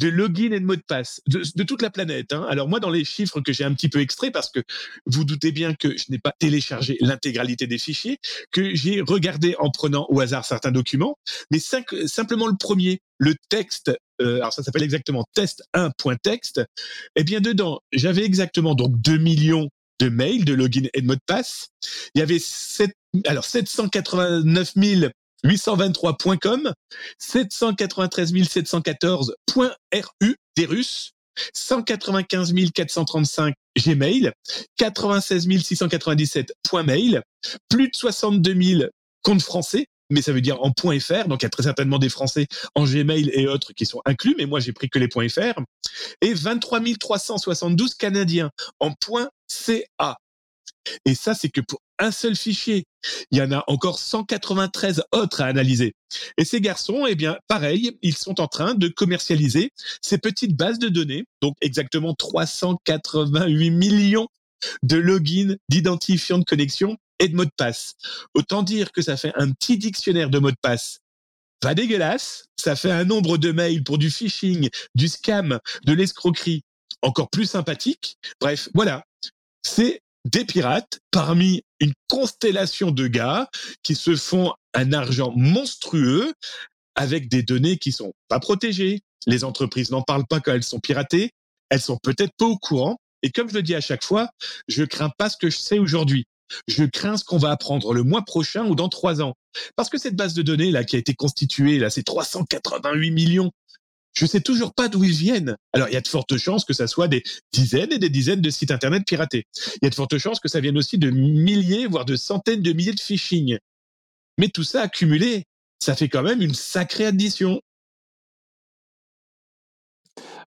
de 0.00 0.08
login 0.08 0.50
et 0.52 0.60
de 0.60 0.64
mot 0.64 0.76
de 0.76 0.82
passe 0.86 1.20
de, 1.28 1.62
toute 1.62 1.82
la 1.82 1.90
planète. 1.90 2.32
Hein. 2.32 2.46
Alors 2.48 2.68
moi, 2.68 2.80
dans 2.80 2.90
les 2.90 3.04
chiffres 3.04 3.40
que 3.40 3.52
j'ai 3.52 3.64
un 3.64 3.74
petit 3.74 3.88
peu 3.88 4.00
extraits, 4.00 4.32
parce 4.32 4.50
que 4.50 4.60
vous 5.06 5.24
doutez 5.24 5.52
bien 5.52 5.74
que 5.74 5.96
je 5.96 6.06
n'ai 6.08 6.18
pas 6.18 6.32
téléchargé 6.38 6.96
l'intégralité 7.00 7.66
des 7.66 7.78
fichiers, 7.78 8.18
que 8.50 8.74
j'ai 8.74 9.02
regardé 9.02 9.54
en 9.58 9.70
prenant 9.70 10.06
au 10.08 10.20
hasard 10.20 10.44
certains 10.44 10.72
documents, 10.72 11.18
mais 11.50 11.58
simplement 11.58 12.46
le 12.46 12.56
premier, 12.56 13.00
le 13.18 13.34
texte, 13.50 13.92
euh, 14.22 14.36
alors 14.36 14.54
ça 14.54 14.62
s'appelle 14.62 14.82
exactement 14.82 15.24
test 15.34 15.62
1.text, 15.74 16.62
eh 17.16 17.24
bien 17.24 17.40
dedans, 17.40 17.80
j'avais 17.92 18.24
exactement 18.24 18.74
donc 18.74 18.98
2 19.00 19.18
millions 19.18 19.68
de 20.00 20.08
mails, 20.08 20.46
de 20.46 20.54
login 20.54 20.88
et 20.94 21.02
de 21.02 21.06
mot 21.06 21.14
de 21.14 21.20
passe. 21.26 21.68
Il 22.14 22.20
y 22.20 22.22
avait 22.22 22.38
7, 22.38 22.90
alors 23.26 23.44
789 23.44 24.72
000 24.74 25.10
823.com, 25.44 26.72
793 27.18 28.32
714.ru 28.32 30.36
des 30.56 30.66
Russes, 30.66 31.12
195 31.54 32.52
435 32.74 33.54
Gmail, 33.78 34.32
96 34.76 35.48
697 35.62 36.52
.mail, 36.84 37.22
plus 37.68 37.88
de 37.88 37.96
62 37.96 38.62
000 38.62 38.82
comptes 39.22 39.42
français, 39.42 39.86
mais 40.10 40.22
ça 40.22 40.32
veut 40.32 40.40
dire 40.40 40.60
en 40.60 40.72
.fr, 40.72 41.28
donc 41.28 41.42
il 41.42 41.44
y 41.44 41.46
a 41.46 41.50
très 41.50 41.62
certainement 41.62 41.98
des 41.98 42.08
Français 42.08 42.46
en 42.74 42.84
Gmail 42.84 43.30
et 43.32 43.46
autres 43.46 43.72
qui 43.72 43.86
sont 43.86 44.02
inclus, 44.04 44.34
mais 44.36 44.46
moi 44.46 44.60
j'ai 44.60 44.72
pris 44.72 44.90
que 44.90 44.98
les 44.98 45.08
.fr, 45.08 45.60
et 46.20 46.34
23 46.34 46.80
372 46.98 47.94
Canadiens 47.94 48.50
en 48.80 48.92
.ca. 49.46 50.16
Et 51.04 51.14
ça, 51.14 51.34
c'est 51.34 51.48
que 51.48 51.60
pour 51.60 51.80
un 51.98 52.10
seul 52.10 52.34
fichier. 52.34 52.84
Il 53.30 53.38
y 53.38 53.42
en 53.42 53.52
a 53.52 53.62
encore 53.66 53.98
193 53.98 55.02
autres 55.12 55.42
à 55.42 55.46
analyser. 55.46 55.94
Et 56.38 56.44
ces 56.44 56.60
garçons, 56.60 57.06
eh 57.06 57.14
bien, 57.14 57.38
pareil, 57.46 57.98
ils 58.02 58.16
sont 58.16 58.40
en 58.40 58.46
train 58.48 58.74
de 58.74 58.88
commercialiser 58.88 59.70
ces 60.02 60.18
petites 60.18 60.56
bases 60.56 60.78
de 60.78 60.88
données, 60.88 61.24
donc 61.42 61.56
exactement 61.60 62.14
388 62.14 63.70
millions 63.70 64.28
de 64.82 64.96
logins, 64.96 65.56
d'identifiants 65.68 66.38
de 66.38 66.44
connexion 66.44 66.96
et 67.18 67.28
de 67.28 67.36
mots 67.36 67.44
de 67.44 67.50
passe. 67.56 67.94
Autant 68.34 68.62
dire 68.62 68.92
que 68.92 69.02
ça 69.02 69.16
fait 69.16 69.32
un 69.36 69.52
petit 69.52 69.78
dictionnaire 69.78 70.30
de 70.30 70.38
mots 70.38 70.50
de 70.50 70.56
passe 70.60 71.00
pas 71.60 71.74
dégueulasse. 71.74 72.46
Ça 72.58 72.74
fait 72.74 72.90
un 72.90 73.04
nombre 73.04 73.36
de 73.36 73.52
mails 73.52 73.84
pour 73.84 73.98
du 73.98 74.10
phishing, 74.10 74.70
du 74.94 75.08
scam, 75.08 75.58
de 75.84 75.92
l'escroquerie 75.92 76.62
encore 77.02 77.30
plus 77.30 77.46
sympathique. 77.46 78.16
Bref, 78.40 78.68
voilà. 78.74 79.04
C'est 79.62 80.00
des 80.24 80.44
pirates 80.44 81.00
parmi 81.10 81.62
une 81.80 81.92
constellation 82.08 82.90
de 82.90 83.06
gars 83.06 83.48
qui 83.82 83.94
se 83.94 84.16
font 84.16 84.52
un 84.74 84.92
argent 84.92 85.32
monstrueux 85.34 86.32
avec 86.94 87.28
des 87.28 87.42
données 87.42 87.78
qui 87.78 87.92
sont 87.92 88.12
pas 88.28 88.40
protégées. 88.40 89.00
Les 89.26 89.44
entreprises 89.44 89.90
n'en 89.90 90.02
parlent 90.02 90.26
pas 90.26 90.40
quand 90.40 90.52
elles 90.52 90.62
sont 90.62 90.80
piratées. 90.80 91.30
Elles 91.70 91.80
sont 91.80 91.98
peut-être 92.02 92.32
pas 92.36 92.46
au 92.46 92.58
courant. 92.58 92.98
Et 93.22 93.30
comme 93.30 93.48
je 93.48 93.54
le 93.54 93.62
dis 93.62 93.74
à 93.74 93.80
chaque 93.80 94.04
fois, 94.04 94.28
je 94.68 94.84
crains 94.84 95.10
pas 95.16 95.28
ce 95.28 95.36
que 95.36 95.50
je 95.50 95.58
sais 95.58 95.78
aujourd'hui. 95.78 96.24
Je 96.66 96.84
crains 96.84 97.16
ce 97.16 97.24
qu'on 97.24 97.38
va 97.38 97.50
apprendre 97.50 97.92
le 97.94 98.02
mois 98.02 98.22
prochain 98.22 98.66
ou 98.66 98.74
dans 98.74 98.88
trois 98.88 99.22
ans. 99.22 99.34
Parce 99.76 99.88
que 99.88 99.98
cette 99.98 100.16
base 100.16 100.34
de 100.34 100.42
données 100.42 100.70
là 100.70 100.84
qui 100.84 100.96
a 100.96 100.98
été 100.98 101.14
constituée, 101.14 101.78
là, 101.78 101.90
ces 101.90 102.02
388 102.02 103.10
millions, 103.10 103.50
je 104.12 104.26
sais 104.26 104.40
toujours 104.40 104.74
pas 104.74 104.88
d'où 104.88 105.04
ils 105.04 105.12
viennent. 105.12 105.56
Alors, 105.72 105.88
il 105.88 105.94
y 105.94 105.96
a 105.96 106.00
de 106.00 106.08
fortes 106.08 106.36
chances 106.36 106.64
que 106.64 106.72
ça 106.72 106.86
soit 106.86 107.08
des 107.08 107.22
dizaines 107.52 107.92
et 107.92 107.98
des 107.98 108.08
dizaines 108.08 108.40
de 108.40 108.50
sites 108.50 108.70
internet 108.70 109.04
piratés. 109.06 109.44
Il 109.76 109.84
y 109.84 109.86
a 109.86 109.90
de 109.90 109.94
fortes 109.94 110.18
chances 110.18 110.40
que 110.40 110.48
ça 110.48 110.60
vienne 110.60 110.76
aussi 110.76 110.98
de 110.98 111.10
milliers, 111.10 111.86
voire 111.86 112.04
de 112.04 112.16
centaines 112.16 112.62
de 112.62 112.72
milliers 112.72 112.92
de 112.92 113.00
phishing. 113.00 113.58
Mais 114.38 114.48
tout 114.48 114.64
ça 114.64 114.82
accumulé, 114.82 115.44
ça 115.82 115.94
fait 115.94 116.08
quand 116.08 116.22
même 116.22 116.42
une 116.42 116.54
sacrée 116.54 117.06
addition. 117.06 117.60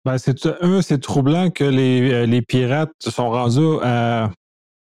Ben, 0.03 0.17
c'est 0.17 0.39
c'est 0.81 0.99
troublant 0.99 1.51
que 1.51 1.63
les, 1.63 2.11
euh, 2.11 2.25
les 2.25 2.41
pirates 2.41 2.91
sont 2.99 3.29
rendus 3.29 3.79
à 3.83 4.31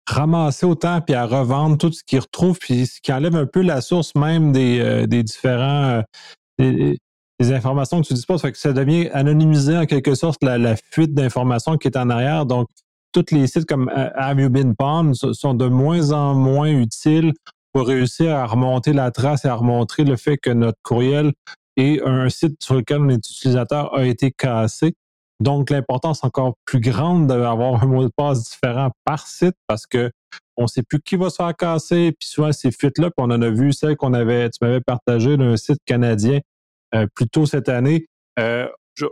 ramasser 0.08 0.66
autant 0.66 1.02
puis 1.02 1.16
à 1.16 1.26
revendre 1.26 1.78
tout 1.78 1.92
ce 1.92 2.04
qu'ils 2.04 2.20
retrouvent, 2.20 2.58
puis 2.60 2.88
ce 2.88 3.02
qui 3.02 3.12
enlève 3.12 3.36
un 3.36 3.46
peu 3.46 3.62
la 3.62 3.82
source 3.82 4.16
même 4.16 4.52
des, 4.52 4.80
euh, 4.80 5.06
différents 5.08 6.04
euh, 6.62 6.96
les 7.40 7.52
informations 7.52 8.02
que 8.02 8.08
tu 8.08 8.14
disposes. 8.14 8.42
Fait 8.42 8.52
que 8.52 8.58
ça 8.58 8.74
devient 8.74 9.10
anonymisé 9.14 9.78
en 9.78 9.86
quelque 9.86 10.16
sorte 10.16 10.44
la, 10.44 10.76
fuite 10.76 11.14
d'informations 11.14 11.78
qui 11.78 11.88
est 11.88 11.98
en 11.98 12.10
arrière. 12.10 12.46
Donc, 12.46 12.68
tous 13.12 13.32
les 13.32 13.48
sites 13.48 13.66
comme 13.66 13.90
euh, 13.90 14.10
Have 14.16 14.40
You 14.40 14.50
Been 14.50 14.74
sont 15.14 15.54
de 15.54 15.68
moins 15.68 16.12
en 16.12 16.34
moins 16.34 16.70
utiles 16.70 17.34
pour 17.74 17.88
réussir 17.88 18.36
à 18.36 18.46
remonter 18.46 18.94
la 18.94 19.12
trace 19.12 19.46
et 19.46 19.48
à 19.48 19.56
remontrer 19.56 20.04
le 20.04 20.16
fait 20.16 20.38
que 20.38 20.50
notre 20.50 20.78
courriel 20.84 21.34
est 21.78 22.02
un 22.04 22.30
site 22.30 22.64
sur 22.64 22.76
lequel 22.76 23.00
notre 23.00 23.30
utilisateur 23.30 23.94
a 23.96 24.06
été 24.06 24.32
cassé. 24.32 24.94
Donc, 25.42 25.70
l'importance 25.70 26.24
encore 26.24 26.56
plus 26.66 26.80
grande 26.80 27.28
d'avoir 27.28 27.84
un 27.84 27.86
mot 27.86 28.04
de 28.04 28.12
passe 28.16 28.50
différent 28.50 28.92
par 29.04 29.28
site 29.28 29.56
parce 29.68 29.86
que 29.86 30.12
on 30.58 30.64
ne 30.64 30.68
sait 30.68 30.84
plus 30.84 31.02
qui 31.02 31.18
va 31.18 31.30
se 31.30 31.36
faire 31.36 31.54
casser. 31.56 32.14
Puis 32.18 32.30
souvent, 32.30 32.54
ces 32.54 32.72
fuites-là, 32.72 33.10
on 33.18 33.26
en 33.26 33.42
a 33.42 33.50
vu 33.50 33.74
celle 33.74 33.98
qu'on 33.98 34.14
avait, 34.14 34.50
tu 34.50 34.60
m'avais 34.62 34.80
partagé 34.80 35.36
d'un 35.36 35.58
site 35.58 35.80
canadien 35.86 36.40
plus 37.16 37.28
tôt 37.28 37.46
cette 37.46 37.70
année. 37.70 38.08
Euh, 38.40 38.68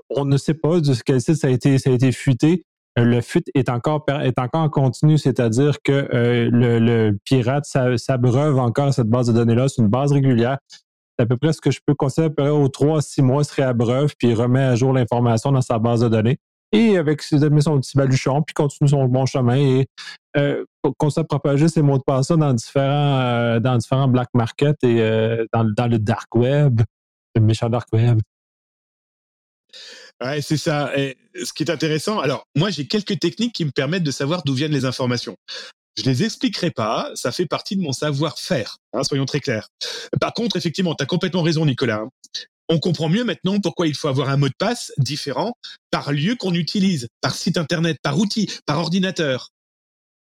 on 0.10 0.26
ne 0.26 0.38
sait 0.38 0.54
pas 0.54 0.80
de 0.80 0.94
quel 1.06 1.22
site 1.22 1.36
ça 1.36 1.48
a 1.48 1.50
été, 1.50 1.78
ça 1.78 1.90
a 1.90 1.94
été 1.94 2.12
fuité. 2.12 2.66
Euh, 3.00 3.04
le 3.04 3.22
fuite 3.22 3.48
est 3.56 3.70
encore, 3.70 4.06
est 4.08 4.38
encore 4.40 4.62
en 4.62 4.70
continu, 4.70 5.18
c'est-à-dire 5.18 5.82
que 5.84 6.08
le, 6.12 7.12
pirate 7.26 7.66
s'abreuve 7.66 8.60
encore 8.60 8.94
cette 8.94 9.10
base 9.10 9.28
de 9.28 9.34
données-là. 9.34 9.68
C'est 9.68 9.82
une 9.82 9.90
base 9.90 10.12
régulière. 10.12 10.58
C'est 11.18 11.24
à 11.24 11.26
peu 11.26 11.38
près 11.38 11.54
ce 11.54 11.62
que 11.62 11.72
je 11.72 11.80
peux 11.86 11.94
considérer 11.94 12.50
aux 12.50 12.68
trois 12.70 13.00
à 13.00 13.02
six 13.02 13.22
mois, 13.22 13.44
se 13.44 13.54
réabreuve, 13.54 14.14
puis 14.18 14.30
il 14.30 14.36
remet 14.36 14.64
à 14.64 14.76
jour 14.76 14.94
l'information 14.94 15.52
dans 15.52 15.62
sa 15.62 15.78
base 15.78 16.02
de 16.02 16.10
données. 16.10 16.38
Et 16.72 16.98
avec 16.98 17.22
met 17.32 17.62
son 17.62 17.80
petit 17.80 17.96
baluchon, 17.96 18.42
puis 18.42 18.56
continue 18.56 18.90
son 18.90 19.06
bon 19.06 19.28
chemin 19.28 19.58
et 19.58 19.86
euh, 20.38 20.66
à 20.84 21.24
propager 21.24 21.68
ces 21.68 21.84
mots 21.84 22.00
de 22.00 22.04
passe 22.04 22.30
dans 22.30 22.52
différents, 22.52 23.60
dans 23.60 23.78
différents 23.78 24.08
black 24.08 24.30
market 24.34 24.84
et 24.84 24.98
dans, 25.54 25.88
le 25.88 26.00
dark 26.00 26.34
web 26.34 26.82
méchant 27.40 27.70
dark 27.70 27.88
web. 27.94 28.20
Ouais, 30.24 30.42
c'est 30.42 30.58
ça. 30.58 30.92
Ce 31.44 31.52
qui 31.54 31.64
est 31.64 31.72
intéressant, 31.72 32.20
alors 32.20 32.48
moi 32.56 32.70
j'ai 32.70 32.88
quelques 32.88 33.20
techniques 33.20 33.54
qui 33.54 33.66
me 33.66 33.72
permettent 33.72 34.04
de 34.04 34.12
savoir 34.12 34.44
d'où 34.44 34.54
viennent 34.54 34.72
les 34.72 34.86
informations. 34.86 35.36
Je 35.98 36.04
les 36.04 36.24
expliquerai 36.24 36.72
pas, 36.72 37.12
ça 37.14 37.32
fait 37.32 37.46
partie 37.46 37.76
de 37.76 37.82
mon 37.82 37.92
savoir-faire, 37.92 38.78
hein, 38.94 39.04
soyons 39.04 39.26
très 39.26 39.40
clairs. 39.40 39.68
Par 40.20 40.34
contre, 40.34 40.58
effectivement, 40.58 40.96
tu 40.96 41.04
as 41.04 41.06
complètement 41.06 41.44
raison, 41.44 41.66
Nicolas. 41.66 41.98
Hein. 41.98 42.10
On 42.70 42.80
comprend 42.80 43.10
mieux 43.10 43.24
maintenant 43.24 43.60
pourquoi 43.60 43.88
il 43.88 43.96
faut 43.96 44.08
avoir 44.08 44.30
un 44.30 44.38
mot 44.38 44.48
de 44.48 44.56
passe 44.58 44.92
différent 44.98 45.54
par 45.92 46.12
lieu 46.12 46.36
qu'on 46.36 46.54
utilise, 46.54 47.08
par 47.22 47.36
site 47.36 47.58
internet, 47.58 47.98
par 48.02 48.18
outil, 48.18 48.50
par 48.66 48.80
ordinateur 48.80 49.50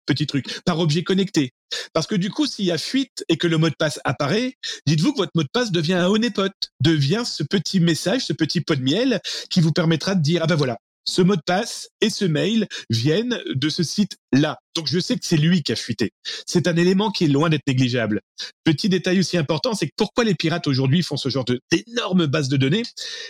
petit 0.07 0.27
truc, 0.27 0.61
par 0.65 0.79
objet 0.79 1.03
connecté. 1.03 1.53
Parce 1.93 2.07
que 2.07 2.15
du 2.15 2.31
coup, 2.31 2.47
s'il 2.47 2.65
y 2.65 2.71
a 2.71 2.79
fuite 2.79 3.25
et 3.29 3.37
que 3.37 3.47
le 3.47 3.59
mot 3.59 3.69
de 3.69 3.75
passe 3.79 4.01
apparaît, 4.05 4.55
dites-vous 4.87 5.13
que 5.13 5.19
votre 5.19 5.33
mot 5.35 5.43
de 5.43 5.49
passe 5.53 5.73
devient 5.73 5.95
un 5.95 6.07
honeypot, 6.07 6.53
devient 6.81 7.25
ce 7.25 7.43
petit 7.43 7.81
message, 7.81 8.25
ce 8.27 8.33
petit 8.33 8.61
pot 8.61 8.77
de 8.77 8.83
miel 8.83 9.21
qui 9.51 9.61
vous 9.61 9.73
permettra 9.73 10.15
de 10.15 10.23
dire, 10.23 10.43
ah 10.43 10.47
ben 10.47 10.55
voilà, 10.55 10.79
ce 11.07 11.23
mot 11.23 11.37
de 11.37 11.43
passe 11.45 11.89
et 12.01 12.11
ce 12.11 12.25
mail 12.25 12.67
viennent 12.91 13.41
de 13.55 13.69
ce 13.69 13.83
site-là. 13.83 14.59
Donc 14.75 14.89
je 14.89 14.99
sais 14.99 15.15
que 15.15 15.25
c'est 15.25 15.37
lui 15.37 15.63
qui 15.63 15.73
a 15.73 15.77
fuité. 15.77 16.11
C'est 16.47 16.67
un 16.67 16.77
élément 16.77 17.11
qui 17.11 17.25
est 17.25 17.29
loin 17.29 17.49
d'être 17.49 17.67
négligeable. 17.67 18.21
Petit 18.65 18.89
détail 18.89 19.21
aussi 19.21 19.39
important, 19.39 19.75
c'est 19.75 19.87
que 19.87 19.95
pourquoi 19.97 20.25
les 20.25 20.35
pirates 20.35 20.67
aujourd'hui 20.67 21.03
font 21.03 21.17
ce 21.17 21.29
genre 21.29 21.45
d'énormes 21.71 22.27
bases 22.27 22.49
de 22.49 22.57
données? 22.57 22.83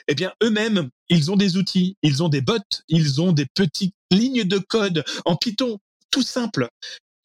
Eh 0.08 0.14
bien, 0.14 0.32
eux-mêmes, 0.42 0.88
ils 1.08 1.30
ont 1.30 1.36
des 1.36 1.56
outils, 1.56 1.96
ils 2.02 2.22
ont 2.22 2.28
des 2.28 2.40
bots, 2.40 2.56
ils 2.88 3.20
ont 3.20 3.32
des 3.32 3.46
petites 3.54 3.94
lignes 4.10 4.44
de 4.44 4.58
code 4.58 5.04
en 5.24 5.36
Python 5.36 5.78
tout 6.10 6.22
simple, 6.22 6.68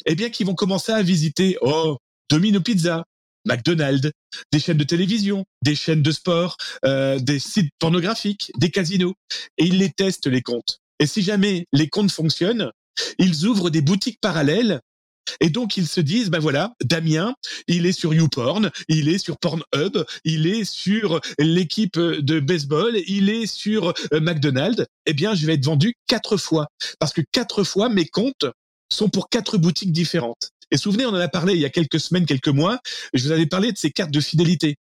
eh 0.05 0.15
bien, 0.15 0.29
qui 0.29 0.43
vont 0.43 0.55
commencer 0.55 0.91
à 0.91 1.01
visiter, 1.01 1.57
oh, 1.61 1.97
Domino 2.29 2.61
Pizza, 2.61 3.03
McDonald's, 3.45 4.11
des 4.51 4.59
chaînes 4.59 4.77
de 4.77 4.83
télévision, 4.83 5.45
des 5.63 5.75
chaînes 5.75 6.01
de 6.01 6.11
sport, 6.11 6.57
euh, 6.85 7.19
des 7.19 7.39
sites 7.39 7.71
pornographiques, 7.79 8.51
des 8.57 8.69
casinos. 8.69 9.15
Et 9.57 9.65
ils 9.65 9.77
les 9.77 9.89
testent, 9.89 10.27
les 10.27 10.41
comptes. 10.41 10.79
Et 10.99 11.07
si 11.07 11.21
jamais 11.21 11.65
les 11.73 11.89
comptes 11.89 12.11
fonctionnent, 12.11 12.71
ils 13.17 13.45
ouvrent 13.45 13.69
des 13.69 13.81
boutiques 13.81 14.19
parallèles. 14.21 14.79
Et 15.39 15.49
donc, 15.49 15.77
ils 15.77 15.87
se 15.87 16.01
disent, 16.01 16.29
ben 16.29 16.39
voilà, 16.39 16.73
Damien, 16.83 17.35
il 17.67 17.85
est 17.85 17.91
sur 17.91 18.13
YouPorn, 18.13 18.71
il 18.87 19.07
est 19.07 19.17
sur 19.17 19.37
Pornhub, 19.37 20.03
il 20.25 20.47
est 20.47 20.65
sur 20.65 21.21
l'équipe 21.39 21.97
de 21.97 22.39
baseball, 22.39 22.97
il 23.07 23.29
est 23.29 23.45
sur 23.45 23.93
euh, 24.13 24.19
McDonald's. 24.19 24.85
Eh 25.05 25.13
bien, 25.13 25.33
je 25.35 25.45
vais 25.45 25.53
être 25.53 25.65
vendu 25.65 25.93
quatre 26.07 26.37
fois. 26.37 26.67
Parce 26.99 27.13
que 27.13 27.21
quatre 27.31 27.63
fois, 27.63 27.87
mes 27.87 28.07
comptes 28.07 28.45
sont 28.91 29.09
pour 29.09 29.29
quatre 29.29 29.57
boutiques 29.57 29.91
différentes. 29.91 30.51
Et 30.71 30.77
souvenez, 30.77 31.05
on 31.05 31.09
en 31.09 31.15
a 31.15 31.27
parlé 31.27 31.53
il 31.53 31.59
y 31.59 31.65
a 31.65 31.69
quelques 31.69 31.99
semaines, 31.99 32.25
quelques 32.25 32.47
mois. 32.47 32.79
Je 33.13 33.25
vous 33.25 33.31
avais 33.31 33.45
parlé 33.45 33.71
de 33.71 33.77
ces 33.77 33.91
cartes 33.91 34.11
de 34.11 34.21
fidélité. 34.21 34.75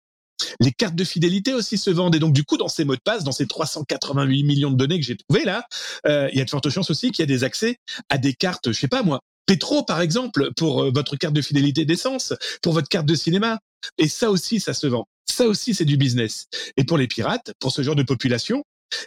Les 0.60 0.72
cartes 0.72 0.94
de 0.94 1.04
fidélité 1.04 1.52
aussi 1.52 1.76
se 1.76 1.90
vendent. 1.90 2.14
Et 2.14 2.18
donc, 2.18 2.32
du 2.32 2.44
coup, 2.44 2.56
dans 2.56 2.68
ces 2.68 2.84
mots 2.84 2.94
de 2.94 3.00
passe, 3.04 3.24
dans 3.24 3.32
ces 3.32 3.46
388 3.46 4.44
millions 4.44 4.70
de 4.70 4.76
données 4.76 4.98
que 4.98 5.04
j'ai 5.04 5.16
trouvées 5.16 5.44
là, 5.44 5.64
euh, 6.06 6.28
il 6.32 6.38
y 6.38 6.40
a 6.40 6.44
de 6.44 6.50
fortes 6.50 6.70
chances 6.70 6.90
aussi 6.90 7.10
qu'il 7.10 7.22
y 7.22 7.24
a 7.24 7.26
des 7.26 7.44
accès 7.44 7.76
à 8.08 8.18
des 8.18 8.32
cartes, 8.32 8.72
je 8.72 8.78
sais 8.78 8.88
pas 8.88 9.02
moi, 9.02 9.20
Pétro, 9.46 9.82
par 9.82 10.00
exemple, 10.00 10.52
pour 10.56 10.84
euh, 10.84 10.90
votre 10.94 11.16
carte 11.16 11.34
de 11.34 11.42
fidélité 11.42 11.84
d'essence, 11.84 12.32
pour 12.62 12.72
votre 12.72 12.88
carte 12.88 13.06
de 13.06 13.16
cinéma. 13.16 13.58
Et 13.98 14.08
ça 14.08 14.30
aussi, 14.30 14.60
ça 14.60 14.74
se 14.74 14.86
vend. 14.86 15.08
Ça 15.28 15.46
aussi, 15.46 15.74
c'est 15.74 15.84
du 15.84 15.96
business. 15.96 16.46
Et 16.76 16.84
pour 16.84 16.96
les 16.96 17.08
pirates, 17.08 17.52
pour 17.58 17.72
ce 17.72 17.82
genre 17.82 17.96
de 17.96 18.02
population, 18.02 18.62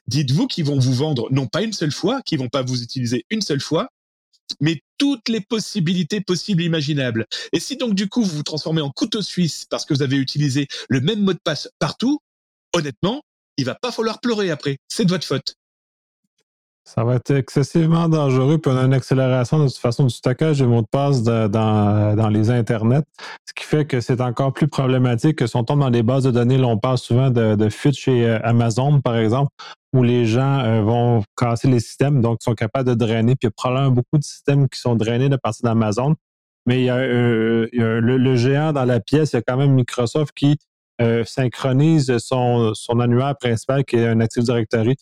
dites-vous 0.08 0.48
qu'ils 0.48 0.66
vont 0.66 0.78
vous 0.78 0.94
vendre 0.94 1.28
non 1.32 1.48
pas 1.48 1.62
une 1.62 1.74
seule 1.74 1.92
fois, 1.92 2.22
qu'ils 2.24 2.40
vont 2.40 2.50
pas 2.50 2.62
vous 2.62 2.84
utiliser 2.84 3.26
une 3.30 3.42
seule 3.42 3.62
fois, 3.62 3.88
mais 4.60 4.82
toutes 4.98 5.30
les 5.30 5.42
possibilités 5.42 6.22
possibles 6.22 6.64
imaginables. 6.64 7.26
Et 7.52 7.60
si 7.60 7.78
donc 7.78 7.96
du 7.96 8.10
coup 8.10 8.24
vous 8.24 8.38
vous 8.38 8.44
transformez 8.44 8.82
en 8.82 8.92
couteau 8.92 9.22
suisse 9.22 9.66
parce 9.70 9.86
que 9.86 9.94
vous 9.94 10.02
avez 10.02 10.18
utilisé 10.18 10.68
le 10.90 11.02
même 11.02 11.24
mot 11.24 11.34
de 11.34 11.40
passe 11.44 11.70
partout, 11.80 12.20
honnêtement, 12.74 13.22
il 13.58 13.66
va 13.66 13.76
pas 13.76 13.92
falloir 13.92 14.20
pleurer 14.20 14.50
après. 14.50 14.78
C'est 14.88 15.06
de 15.06 15.10
votre 15.10 15.26
faute. 15.26 15.56
Ça 16.86 17.06
va 17.06 17.16
être 17.16 17.32
excessivement 17.32 18.10
dangereux, 18.10 18.58
puis 18.58 18.70
on 18.70 18.78
a 18.78 18.84
une 18.84 18.94
accélération 18.94 19.58
de 19.58 19.68
toute 19.68 19.78
façon 19.78 20.04
du 20.04 20.14
stockage 20.14 20.60
des 20.60 20.66
mots 20.66 20.82
de 20.82 20.88
passe 20.88 21.24
dans, 21.24 22.30
les 22.30 22.50
internets, 22.50 23.04
ce 23.48 23.54
qui 23.54 23.64
fait 23.64 23.86
que 23.86 24.02
c'est 24.02 24.20
encore 24.20 24.52
plus 24.52 24.68
problématique 24.68 25.38
que 25.38 25.48
si 25.48 25.56
on 25.56 25.64
tombe 25.64 25.80
dans 25.80 25.90
les 25.90 26.04
bases 26.04 26.26
de 26.26 26.32
données, 26.32 26.58
là, 26.58 26.68
on 26.68 26.78
parle 26.78 26.98
souvent 26.98 27.30
de, 27.30 27.56
de 27.56 27.70
fuite 27.70 27.96
chez 27.96 28.28
euh, 28.28 28.38
Amazon, 28.44 29.00
par 29.00 29.16
exemple, 29.16 29.50
où 29.94 30.04
les 30.04 30.26
gens 30.26 30.60
euh, 30.60 30.82
vont 30.82 31.24
casser 31.38 31.70
les 31.70 31.80
systèmes, 31.80 32.22
donc 32.22 32.44
sont 32.44 32.54
capables 32.54 32.90
de 32.90 32.96
drainer, 32.96 33.36
puis 33.36 33.44
il 33.44 33.48
y 33.48 33.48
a 33.48 33.52
probablement 33.56 33.92
beaucoup 33.92 34.18
de 34.18 34.24
systèmes 34.24 34.68
qui 34.68 34.80
sont 34.80 34.96
drainés 34.96 35.30
de 35.30 35.38
partir 35.38 35.64
d'Amazon. 35.64 36.16
Mais 36.66 36.82
il 36.82 36.86
y 36.86 36.90
a, 36.90 36.98
euh, 36.98 37.68
le, 37.72 38.36
géant 38.36 38.74
dans 38.74 38.86
la 38.86 39.00
pièce, 39.00 39.32
il 39.32 39.38
y 39.38 39.40
a 39.40 39.42
quand 39.42 39.58
même 39.58 39.72
Microsoft 39.72 40.34
qui 40.36 40.58
synchronise 41.26 42.18
son, 42.20 42.74
son 42.74 43.02
annuaire 43.02 43.36
principal, 43.38 43.84
qui 43.84 43.98
est 43.98 44.08
un 44.08 44.22
Active 44.22 44.44
Directory, 44.44 44.96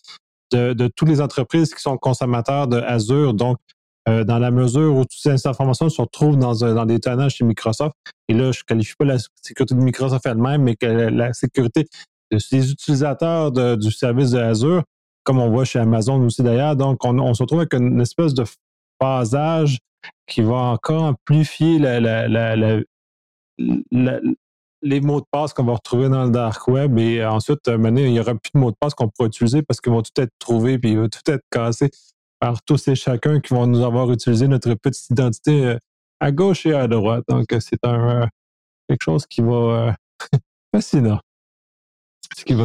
de, 0.51 0.88
toutes 0.96 1.10
les 1.10 1.22
entreprises 1.22 1.74
qui 1.74 1.81
sont 1.81 1.98
consommateurs 1.98 2.67
de. 2.67 3.31
Donc, 3.31 3.58
dans 4.08 4.39
la 4.39 4.51
mesure 4.51 4.96
où 4.96 5.01
toutes 5.01 5.12
ces 5.12 5.48
informations 5.48 5.88
se 5.89 6.01
retrouvent 6.01 6.38
dans, 6.38 6.53
dans 6.53 6.86
des 6.86 7.00
tonnages 7.00 7.36
chez 7.36 7.46
Microsoft. 7.46 7.96
Et 8.27 8.34
là, 8.34 8.51
je 8.51 8.60
ne 8.60 8.63
qualifie 8.65 8.96
pas 8.98 9.05
la 9.05 9.17
sécurité 9.41 9.75
de 9.75 9.79
Microsoft 9.79 10.25
elle-même, 10.25 10.63
mais 10.63 10.75
que 10.75 10.86
la, 10.86 11.34
sécurité 11.34 11.86
des 12.31 12.72
utilisateurs 12.72 13.51
du 13.77 13.91
service 13.91 14.31
de 14.31 14.81
comme 15.24 15.39
on 15.39 15.50
voit 15.51 15.65
chez 15.65 15.79
Amazon 15.79 16.20
aussi 16.25 16.41
d'ailleurs. 16.41 16.75
Donc, 16.75 17.05
on, 17.05 17.34
se 17.34 17.43
retrouve 17.43 17.60
avec 17.60 17.74
une 17.74 18.01
espèce 18.01 18.34
de 18.34 18.43
phasage 19.00 19.79
qui 20.27 20.41
va 20.41 20.55
encore 20.55 21.03
amplifier 21.03 21.79
les 24.82 25.02
mots 25.02 25.22
de 25.22 25.26
passe 25.32 25.54
qu'on 25.54 25.64
va 25.64 25.74
retrouver 25.74 26.10
dans 26.10 26.26
le 26.26 26.32
dark 26.32 26.68
web. 26.68 26.98
Et 26.98 27.24
ensuite, 27.24 27.68
maintenant, 27.68 28.02
il 28.02 28.12
n'y 28.12 28.20
aura 28.20 28.34
plus 28.34 28.52
de 28.54 28.60
mots 28.60 28.72
de 28.72 28.78
passe 28.80 28.94
qu'on 28.94 29.10
pourra 29.10 29.28
utiliser 29.28 29.62
parce 29.62 29.82
qu'ils 29.82 29.94
vont 29.94 30.02
tout 30.02 30.20
être 30.20 30.32
trouvés 30.40 30.80
puis 30.80 30.92
ils 30.92 31.00
vont 31.00 31.10
tout 31.10 31.32
être 31.32 31.44
cassés 31.52 31.90
par 32.40 32.62
tous 32.64 32.88
et 32.88 32.96
chacun 32.96 33.40
qui 33.40 33.54
vont 33.54 33.68
nous 33.68 33.84
avoir 33.84 34.12
utilisé 34.12 34.48
notre 34.48 34.74
petite 34.74 35.10
identité 35.12 35.66
euh, 35.66 35.78
à 36.20 36.32
gauche 36.32 36.66
et 36.66 36.74
à 36.74 36.88
droite. 36.88 37.24
Donc, 37.28 37.46
c'est 37.60 37.86
un 37.86 38.24
euh, 38.24 38.26
quelque 38.90 39.04
chose 39.04 39.26
qui 39.28 39.42
va 39.42 39.54
euh, 39.54 39.92
fascinant 40.76 41.20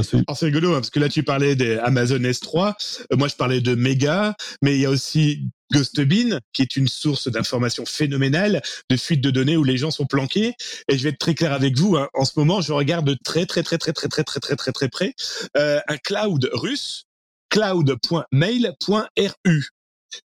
suivre. 0.03 0.25
c'est 0.35 0.47
rigolo, 0.47 0.73
hein, 0.73 0.77
parce 0.77 0.91
que 0.91 1.01
là, 1.01 1.09
tu 1.09 1.23
parlais 1.23 1.57
des 1.57 1.79
Amazon 1.79 2.19
S3. 2.19 2.75
Euh, 3.13 3.17
moi, 3.17 3.29
je 3.29 3.37
parlais 3.37 3.61
de 3.61 3.75
Mega, 3.75 4.35
mais 4.63 4.75
il 4.77 4.81
y 4.81 4.87
a 4.87 4.91
aussi 4.91 5.49
GhostBin, 5.73 6.41
qui 6.53 6.63
est 6.63 6.77
une 6.77 6.89
source 6.89 7.29
d'informations 7.29 7.87
phénoménale, 7.87 8.63
de 8.91 8.97
fuite 8.97 9.21
de 9.21 9.31
données 9.31 9.57
où 9.57 9.65
les 9.65 9.77
gens 9.77 9.91
sont 9.91 10.07
planqués. 10.07 10.55
Et 10.89 10.99
je 10.99 11.03
vais 11.03 11.11
être 11.11 11.19
très 11.19 11.35
clair 11.35 11.53
avec 11.53 11.77
vous. 11.77 11.97
Hein. 11.97 12.09
En 12.15 12.25
ce 12.25 12.39
moment, 12.39 12.61
je 12.61 12.73
regarde 12.73 13.17
très, 13.25 13.47
très, 13.47 13.63
très, 13.63 13.79
très, 13.79 13.93
très, 13.93 14.09
très, 14.09 14.25
très, 14.25 14.41
très, 14.41 14.57
très, 14.57 14.73
très 14.73 14.89
près 14.89 15.15
euh, 15.57 15.81
un 15.89 15.97
cloud 15.99 16.49
russe, 16.53 17.05
cloud.mail.ru. 17.51 19.69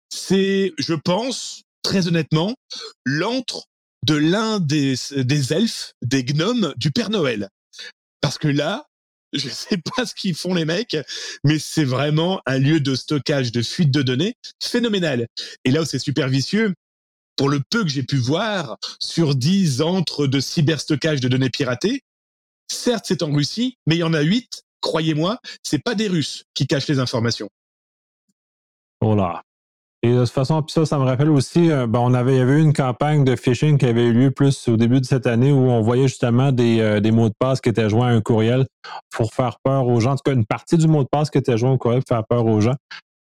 C'est, 0.09 0.73
je 0.77 0.93
pense, 0.93 1.63
très 1.83 2.07
honnêtement, 2.07 2.55
l'antre 3.05 3.65
de 4.05 4.15
l'un 4.15 4.59
des, 4.59 4.95
des 5.11 5.53
elfes, 5.53 5.93
des 6.01 6.23
gnomes 6.23 6.73
du 6.77 6.91
Père 6.91 7.09
Noël. 7.09 7.49
Parce 8.21 8.37
que 8.37 8.47
là, 8.47 8.85
je 9.33 9.49
sais 9.49 9.77
pas 9.77 10.05
ce 10.05 10.13
qu'ils 10.13 10.35
font 10.35 10.53
les 10.53 10.65
mecs, 10.65 10.97
mais 11.43 11.59
c'est 11.59 11.85
vraiment 11.85 12.41
un 12.45 12.57
lieu 12.57 12.79
de 12.79 12.95
stockage, 12.95 13.51
de 13.51 13.61
fuite 13.61 13.91
de 13.91 14.01
données 14.01 14.35
phénoménal. 14.61 15.27
Et 15.65 15.71
là 15.71 15.81
où 15.81 15.85
c'est 15.85 15.99
super 15.99 16.29
vicieux, 16.29 16.73
pour 17.35 17.49
le 17.49 17.61
peu 17.69 17.83
que 17.83 17.89
j'ai 17.89 18.03
pu 18.03 18.17
voir, 18.17 18.77
sur 18.99 19.35
10 19.35 19.81
entre 19.81 20.27
de 20.27 20.39
cyberstockage 20.39 21.21
de 21.21 21.27
données 21.27 21.49
piratées, 21.49 22.01
certes 22.69 23.05
c'est 23.07 23.23
en 23.23 23.31
Russie, 23.31 23.77
mais 23.87 23.95
il 23.95 23.99
y 23.99 24.03
en 24.03 24.13
a 24.13 24.21
8, 24.21 24.63
croyez-moi, 24.81 25.39
c'est 25.63 25.79
pas 25.83 25.95
des 25.95 26.07
Russes 26.07 26.43
qui 26.53 26.67
cachent 26.67 26.87
les 26.87 26.99
informations. 26.99 27.49
Voilà. 29.01 29.43
Et 30.03 30.11
de 30.11 30.19
toute 30.19 30.29
façon, 30.29 30.63
puis 30.63 30.73
ça, 30.73 30.85
ça 30.85 30.97
me 30.97 31.03
rappelle 31.03 31.29
aussi, 31.29 31.69
euh, 31.69 31.85
ben, 31.85 31.99
on 31.99 32.13
avait, 32.15 32.33
il 32.33 32.37
y 32.39 32.41
avait 32.41 32.59
eu 32.59 32.61
une 32.61 32.73
campagne 32.73 33.23
de 33.23 33.35
phishing 33.35 33.77
qui 33.77 33.85
avait 33.85 34.07
eu 34.07 34.13
lieu 34.13 34.31
plus 34.31 34.67
au 34.67 34.75
début 34.75 34.99
de 34.99 35.05
cette 35.05 35.27
année 35.27 35.51
où 35.51 35.69
on 35.69 35.81
voyait 35.81 36.07
justement 36.07 36.51
des, 36.51 36.79
euh, 36.79 36.99
des 36.99 37.11
mots 37.11 37.29
de 37.29 37.35
passe 37.37 37.61
qui 37.61 37.69
étaient 37.69 37.87
joints 37.87 38.07
à 38.07 38.11
un 38.11 38.21
courriel 38.21 38.65
pour 39.11 39.31
faire 39.31 39.57
peur 39.63 39.85
aux 39.85 39.99
gens. 39.99 40.13
En 40.13 40.15
tout 40.15 40.23
cas, 40.25 40.33
une 40.33 40.45
partie 40.45 40.77
du 40.77 40.87
mot 40.87 41.03
de 41.03 41.07
passe 41.07 41.29
qui 41.29 41.37
était 41.37 41.55
joint 41.55 41.73
au 41.73 41.77
courriel 41.77 42.01
pour 42.01 42.17
faire 42.17 42.25
peur 42.27 42.47
aux 42.47 42.61
gens. 42.61 42.75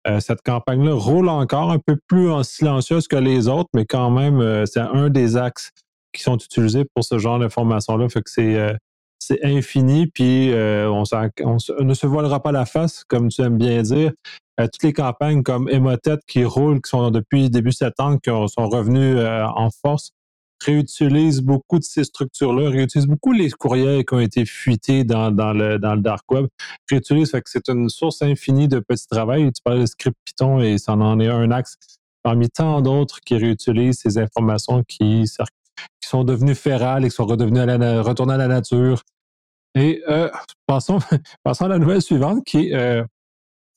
Euh, 0.06 0.20
cette 0.20 0.40
campagne-là 0.42 0.94
roule 0.94 1.28
encore 1.28 1.72
un 1.72 1.80
peu 1.84 1.96
plus 2.06 2.30
en 2.30 2.44
silencieuse 2.44 3.08
que 3.08 3.16
les 3.16 3.48
autres, 3.48 3.70
mais 3.74 3.84
quand 3.84 4.10
même, 4.10 4.64
c'est 4.66 4.80
un 4.80 5.08
des 5.08 5.36
axes 5.36 5.70
qui 6.12 6.22
sont 6.22 6.36
utilisés 6.36 6.84
pour 6.94 7.04
ce 7.04 7.18
genre 7.18 7.40
d'information-là. 7.40 8.08
Fait 8.08 8.22
que 8.22 8.30
c'est 8.30 8.76
c'est 9.18 9.44
infini, 9.44 10.06
puis 10.06 10.52
on, 10.54 11.02
on, 11.42 11.84
ne 11.84 11.94
se 11.94 12.06
voilera 12.06 12.40
pas 12.40 12.52
la 12.52 12.64
face, 12.64 13.02
comme 13.08 13.28
tu 13.28 13.42
aimes 13.42 13.58
bien 13.58 13.82
dire. 13.82 14.12
Euh, 14.60 14.64
toutes 14.64 14.82
les 14.82 14.92
campagnes 14.92 15.42
comme 15.42 15.68
Emotet 15.68 16.18
qui 16.26 16.44
roulent, 16.44 16.80
qui 16.80 16.90
sont 16.90 17.10
depuis 17.10 17.48
début 17.48 17.72
septembre, 17.72 18.18
qui 18.22 18.30
sont 18.30 18.68
revenus 18.68 19.16
euh, 19.16 19.44
en 19.44 19.70
force, 19.70 20.10
réutilisent 20.64 21.40
beaucoup 21.40 21.78
de 21.78 21.84
ces 21.84 22.02
structures-là, 22.02 22.70
réutilisent 22.70 23.06
beaucoup 23.06 23.32
les 23.32 23.50
courriels 23.50 24.04
qui 24.04 24.14
ont 24.14 24.20
été 24.20 24.44
fuités 24.44 25.04
dans, 25.04 25.30
le, 25.30 25.78
dark 25.78 26.30
web, 26.32 26.46
réutilisent, 26.90 27.30
fait 27.30 27.42
que 27.42 27.50
c'est 27.50 27.68
une 27.68 27.88
source 27.88 28.22
infinie 28.22 28.66
de 28.66 28.80
petits 28.80 29.06
travail. 29.06 29.44
Tu 29.52 29.62
parles 29.62 29.80
de 29.80 29.86
script 29.86 30.16
Python 30.24 30.60
et 30.60 30.78
ça 30.78 30.94
en 30.94 31.20
est 31.20 31.28
un 31.28 31.50
axe 31.52 31.76
parmi 32.24 32.48
tant 32.50 32.80
d'autres 32.80 33.20
qui 33.20 33.36
réutilisent 33.36 34.00
ces 34.00 34.18
informations 34.18 34.82
qui, 34.82 35.24
sont 36.04 36.24
devenues 36.24 36.56
férales 36.56 37.04
et 37.04 37.10
qui 37.10 37.14
sont 37.14 37.26
retournées 37.26 37.60
à 37.60 38.36
la 38.36 38.48
nature. 38.48 39.02
Et 39.76 40.02
euh, 40.08 40.28
passons, 40.66 40.98
passons 41.44 41.66
à 41.66 41.68
la 41.68 41.78
nouvelle 41.78 42.02
suivante 42.02 42.44
qui 42.44 42.70
est 42.70 43.04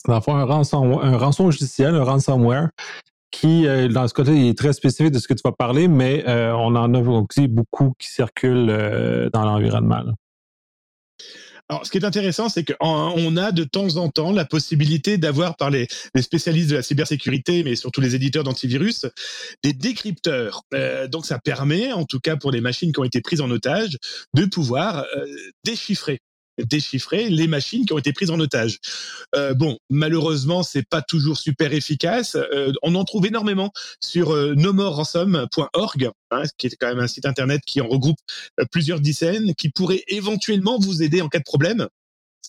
c'est 0.06 0.12
un 0.12 0.46
rançon, 0.46 1.00
un 1.02 1.18
rançon 1.18 1.50
un 1.80 2.04
ransomware, 2.04 2.70
qui, 3.32 3.66
euh, 3.66 3.88
dans 3.88 4.08
ce 4.08 4.14
côté, 4.14 4.50
est 4.50 4.58
très 4.58 4.74
spécifique 4.74 5.14
de 5.14 5.20
ce 5.20 5.28
que 5.28 5.34
tu 5.34 5.42
vas 5.44 5.54
parler, 5.54 5.88
mais 5.88 6.28
euh, 6.28 6.54
on 6.54 6.76
en 6.76 6.94
a 6.94 7.00
aussi 7.00 7.48
beaucoup 7.48 7.94
qui 7.98 8.10
circulent 8.10 8.70
euh, 8.70 9.30
dans 9.32 9.46
l'environnement. 9.46 10.04
Alors, 11.70 11.86
ce 11.86 11.92
qui 11.92 12.00
est 12.00 12.04
intéressant, 12.04 12.50
c'est 12.50 12.66
qu'on 12.66 13.38
a 13.38 13.52
de 13.54 13.64
temps 13.64 13.96
en 13.96 14.10
temps 14.10 14.34
la 14.34 14.44
possibilité 14.44 15.18
d'avoir 15.18 15.56
par 15.56 15.70
les, 15.70 15.88
spécialistes 16.20 16.70
de 16.70 16.76
la 16.76 16.82
cybersécurité, 16.82 17.64
mais 17.64 17.78
surtout 17.78 18.02
les 18.02 18.14
éditeurs 18.14 18.44
d'antivirus, 18.44 19.06
des 19.64 19.72
décrypteurs. 19.72 20.64
donc, 21.10 21.26
ça 21.26 21.40
permet, 21.40 21.94
en 21.94 22.04
tout 22.04 22.20
cas 22.20 22.36
pour 22.36 22.52
les 22.52 22.60
machines 22.60 22.92
qui 22.92 23.00
ont 23.00 23.06
été 23.06 23.22
prises 23.22 23.40
en 23.40 23.50
otage, 23.50 23.98
de 24.34 24.44
pouvoir 24.44 25.06
déchiffrer 25.64 26.20
déchiffrer 26.64 27.30
les 27.30 27.48
machines 27.48 27.86
qui 27.86 27.94
ont 27.94 27.98
été 27.98 28.14
prises 28.14 28.32
en 28.32 28.40
otage. 28.40 28.80
Euh, 29.36 29.54
bon, 29.54 29.78
malheureusement, 29.90 30.64
c'est 30.64 30.88
pas 30.88 31.02
toujours 31.02 31.38
super 31.38 31.74
efficace. 31.74 32.36
Euh, 32.36 32.72
on 32.84 32.96
en 32.96 33.04
trouve 33.04 33.26
énormément 33.26 33.72
sur 34.00 34.32
euh, 34.32 34.56
hein, 36.32 36.44
qui 36.58 36.68
est 36.68 36.76
quand 36.80 36.88
même 36.88 37.00
un 37.00 37.08
site 37.08 37.26
internet 37.26 37.62
qui 37.66 37.82
en 37.82 37.88
regroupe 37.88 38.18
euh, 38.60 38.66
plusieurs 38.72 39.00
dizaines, 39.00 39.54
qui 39.56 39.70
pourrait 39.70 40.04
éventuellement 40.08 40.80
vous 40.80 41.04
aider 41.04 41.22
en 41.22 41.30
cas 41.30 41.40
de 41.40 41.44
problème. 41.44 41.88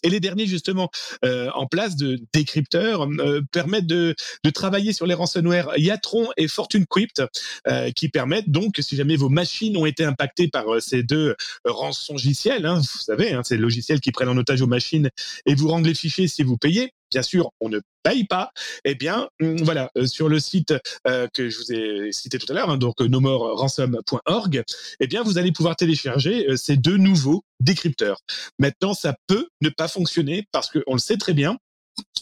Et 0.02 0.10
les 0.10 0.20
derniers, 0.20 0.46
justement, 0.46 0.90
euh, 1.24 1.50
en 1.54 1.66
place 1.66 1.96
de 1.96 2.20
décrypteurs, 2.32 3.08
euh, 3.20 3.40
permettent 3.52 3.86
de, 3.86 4.14
travailler 4.54 4.92
sur 4.92 5.06
les 5.06 5.14
ransomware. 5.14 5.72
Yatron 5.78 6.28
et 6.36 6.46
Fortune 6.46 6.84
Crypt, 6.86 7.22
euh, 7.68 7.90
qui 7.90 8.08
permettent 8.08 8.50
donc, 8.50 8.76
si 8.80 8.96
jamais 8.96 9.16
vos 9.16 9.30
machines 9.30 9.76
ont 9.76 9.86
été 9.86 10.04
impactées 10.04 10.48
par 10.48 10.64
ces 10.80 11.02
deux 11.02 11.34
rançongiciels, 11.64 12.66
hein, 12.66 12.78
vous 12.78 12.98
savez, 12.98 13.32
hein, 13.32 13.42
ces 13.42 13.56
logiciels 13.56 14.00
qui 14.00 14.12
prennent 14.12 14.28
en 14.28 14.36
otage 14.36 14.60
vos 14.60 14.66
machines 14.66 15.10
et 15.46 15.54
vous 15.54 15.68
rendent 15.68 15.86
les 15.86 15.94
fichiers 15.94 16.28
si 16.28 16.42
vous 16.42 16.58
payez, 16.58 16.92
bien 17.12 17.22
sûr, 17.22 17.50
on 17.60 17.68
ne 17.68 17.80
paye 18.02 18.24
pas, 18.24 18.50
eh 18.84 18.94
bien, 18.94 19.28
hum, 19.40 19.58
voilà, 19.62 19.90
euh, 19.96 20.06
sur 20.06 20.28
le 20.28 20.40
site 20.40 20.74
euh, 21.06 21.28
que 21.32 21.50
je 21.50 21.58
vous 21.58 21.72
ai 21.72 22.12
cité 22.12 22.38
tout 22.38 22.50
à 22.50 22.54
l'heure, 22.54 22.70
hein, 22.70 22.78
donc 22.78 23.00
euh, 23.00 23.06
nomoreransom.org, 23.06 24.62
eh 24.98 25.06
bien, 25.06 25.22
vous 25.22 25.38
allez 25.38 25.52
pouvoir 25.52 25.76
télécharger 25.76 26.46
ces 26.56 26.76
deux 26.76 26.96
nouveaux 26.96 27.44
décrypteurs. 27.60 28.18
Maintenant, 28.58 28.94
ça 28.94 29.14
peut 29.26 29.48
ne 29.60 29.68
pas 29.68 29.88
fonctionner 29.88 30.46
parce 30.52 30.70
qu'on 30.70 30.94
le 30.94 30.98
sait 30.98 31.18
très 31.18 31.34
bien, 31.34 31.58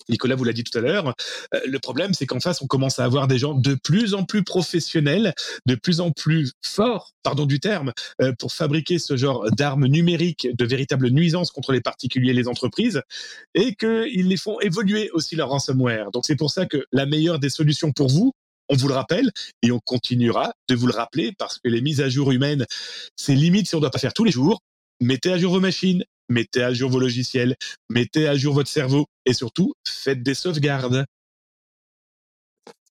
Nicolas 0.08 0.34
vous 0.34 0.44
l'a 0.44 0.52
dit 0.52 0.64
tout 0.64 0.76
à 0.76 0.80
l'heure, 0.80 1.14
euh, 1.54 1.60
le 1.66 1.78
problème 1.78 2.14
c'est 2.14 2.26
qu'en 2.26 2.40
face 2.40 2.62
on 2.62 2.66
commence 2.66 2.98
à 2.98 3.04
avoir 3.04 3.28
des 3.28 3.38
gens 3.38 3.54
de 3.54 3.74
plus 3.74 4.14
en 4.14 4.24
plus 4.24 4.42
professionnels, 4.42 5.34
de 5.66 5.74
plus 5.76 6.00
en 6.00 6.10
plus 6.10 6.52
forts, 6.64 7.12
pardon 7.22 7.46
du 7.46 7.60
terme, 7.60 7.92
euh, 8.20 8.32
pour 8.38 8.52
fabriquer 8.52 8.98
ce 8.98 9.16
genre 9.16 9.50
d'armes 9.52 9.86
numériques 9.86 10.48
de 10.52 10.64
véritables 10.64 11.10
nuisances 11.10 11.50
contre 11.50 11.72
les 11.72 11.80
particuliers 11.80 12.30
et 12.30 12.34
les 12.34 12.48
entreprises, 12.48 13.02
et 13.54 13.74
qu'ils 13.74 14.28
les 14.28 14.36
font 14.36 14.58
évoluer 14.60 15.10
aussi 15.12 15.36
leur 15.36 15.50
ransomware. 15.50 16.10
Donc 16.10 16.24
c'est 16.26 16.36
pour 16.36 16.50
ça 16.50 16.66
que 16.66 16.84
la 16.92 17.06
meilleure 17.06 17.38
des 17.38 17.50
solutions 17.50 17.92
pour 17.92 18.08
vous, 18.08 18.32
on 18.68 18.76
vous 18.76 18.88
le 18.88 18.94
rappelle 18.94 19.30
et 19.62 19.72
on 19.72 19.80
continuera 19.80 20.52
de 20.68 20.74
vous 20.74 20.86
le 20.86 20.92
rappeler 20.92 21.32
parce 21.36 21.58
que 21.58 21.68
les 21.68 21.80
mises 21.80 22.00
à 22.00 22.08
jour 22.08 22.30
humaines, 22.30 22.66
c'est 23.16 23.34
limite 23.34 23.68
si 23.68 23.74
on 23.74 23.78
ne 23.78 23.82
doit 23.82 23.90
pas 23.90 23.98
faire 23.98 24.14
tous 24.14 24.24
les 24.24 24.30
jours. 24.30 24.60
Mettez 25.00 25.32
à 25.32 25.38
jour 25.38 25.52
vos 25.52 25.60
machines, 25.60 26.04
mettez 26.30 26.62
à 26.62 26.72
jour 26.72 26.90
vos 26.90 27.00
logiciels, 27.00 27.56
mettez 27.90 28.26
à 28.26 28.36
jour 28.36 28.54
votre 28.54 28.70
cerveau 28.70 29.06
et 29.26 29.34
surtout, 29.34 29.74
faites 29.86 30.22
des 30.22 30.34
sauvegardes. 30.34 31.04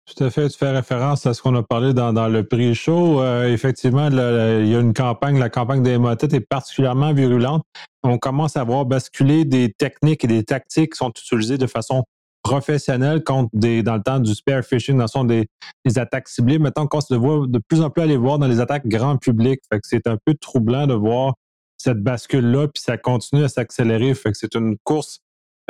Tout 0.06 0.24
à 0.24 0.30
fait, 0.32 0.50
tu 0.50 0.58
fais 0.58 0.72
référence 0.72 1.26
à 1.28 1.34
ce 1.36 1.42
qu'on 1.42 1.56
a 1.56 1.62
parlé 1.62 1.94
dans, 1.94 2.28
le 2.28 2.44
prix 2.44 2.74
show. 2.74 3.22
Euh, 3.22 3.54
effectivement, 3.54 4.08
il 4.08 4.68
y 4.68 4.76
a 4.76 4.80
une 4.80 4.94
campagne, 4.94 5.38
la 5.38 5.50
campagne 5.50 5.84
des 5.84 6.00
motettes 6.00 6.34
est 6.34 6.40
particulièrement 6.40 7.14
virulente. 7.14 7.64
On 8.02 8.18
commence 8.18 8.58
à 8.58 8.64
voir 8.64 8.86
basculer 8.86 9.46
des 9.46 9.72
techniques 9.72 10.24
et 10.24 10.28
des 10.28 10.44
tactiques 10.44 10.94
qui 10.94 10.98
sont 10.98 11.12
utilisées 11.12 11.60
de 11.60 11.68
façon 11.68 12.06
professionnelle 12.42 13.24
contre 13.24 13.50
des, 13.54 13.84
dans 13.84 13.96
le 13.96 14.02
temps 14.02 14.20
du 14.20 14.34
spear 14.34 14.64
phishing, 14.64 14.98
dans 14.98 15.24
le 15.24 15.46
des, 15.86 16.00
attaques 16.00 16.28
ciblées. 16.28 16.58
Maintenant, 16.58 16.86
on 16.86 16.88
commence 16.88 17.10
de, 17.10 17.46
de 17.46 17.60
plus 17.68 17.82
en 17.82 17.92
plus 17.92 18.02
aller 18.02 18.18
voir 18.18 18.40
dans 18.40 18.48
les 18.48 18.60
attaques 18.60 18.88
grand 18.88 19.18
public. 19.18 19.60
c'est 19.84 20.08
un 20.08 20.18
peu 20.26 20.34
troublant 20.34 20.88
de 20.88 20.96
voir 20.96 21.36
cette 21.80 22.04
bascule-là, 22.04 22.68
puis 22.68 22.84
ça 22.84 22.98
continue 22.98 23.44
à 23.44 23.50
s'accélérer. 23.50 24.14
C'est 24.34 24.54
une 24.56 24.78
course 24.84 25.22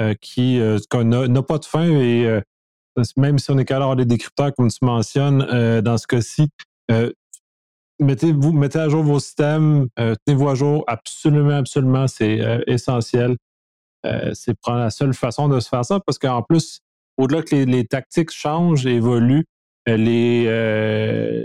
euh, 0.01 0.13
qui 0.19 0.59
euh, 0.59 0.79
n'a 1.03 1.43
pas 1.43 1.59
de 1.59 1.65
fin 1.65 1.85
et 1.85 2.25
euh, 2.25 2.41
même 3.15 3.37
si 3.37 3.51
on 3.51 3.57
est 3.57 3.65
capable 3.65 3.97
des 3.97 4.05
décrypteurs, 4.05 4.53
comme 4.55 4.69
tu 4.69 4.83
mentionnes, 4.83 5.45
dans 5.81 5.97
ce 5.97 6.05
cas-ci, 6.05 6.49
mettez-vous, 7.99 8.51
mettez 8.51 8.79
à 8.79 8.89
jour 8.89 9.03
vos 9.03 9.19
systèmes, 9.19 9.87
tenez-vous 9.95 10.49
à 10.49 10.55
jour, 10.55 10.83
absolument, 10.85 11.55
absolument, 11.59 12.07
c'est 12.07 12.41
essentiel. 12.67 13.37
c'est 14.33 14.57
la 14.67 14.89
seule 14.89 15.13
façon 15.13 15.47
de 15.47 15.61
se 15.61 15.69
faire 15.69 15.85
ça 15.85 16.01
parce 16.05 16.19
qu'en 16.19 16.41
plus, 16.41 16.81
au-delà 17.15 17.41
que 17.41 17.55
les, 17.55 17.65
les, 17.65 17.85
tactiques 17.85 18.31
changent, 18.31 18.85
évoluent, 18.85 19.45
les, 19.87 20.43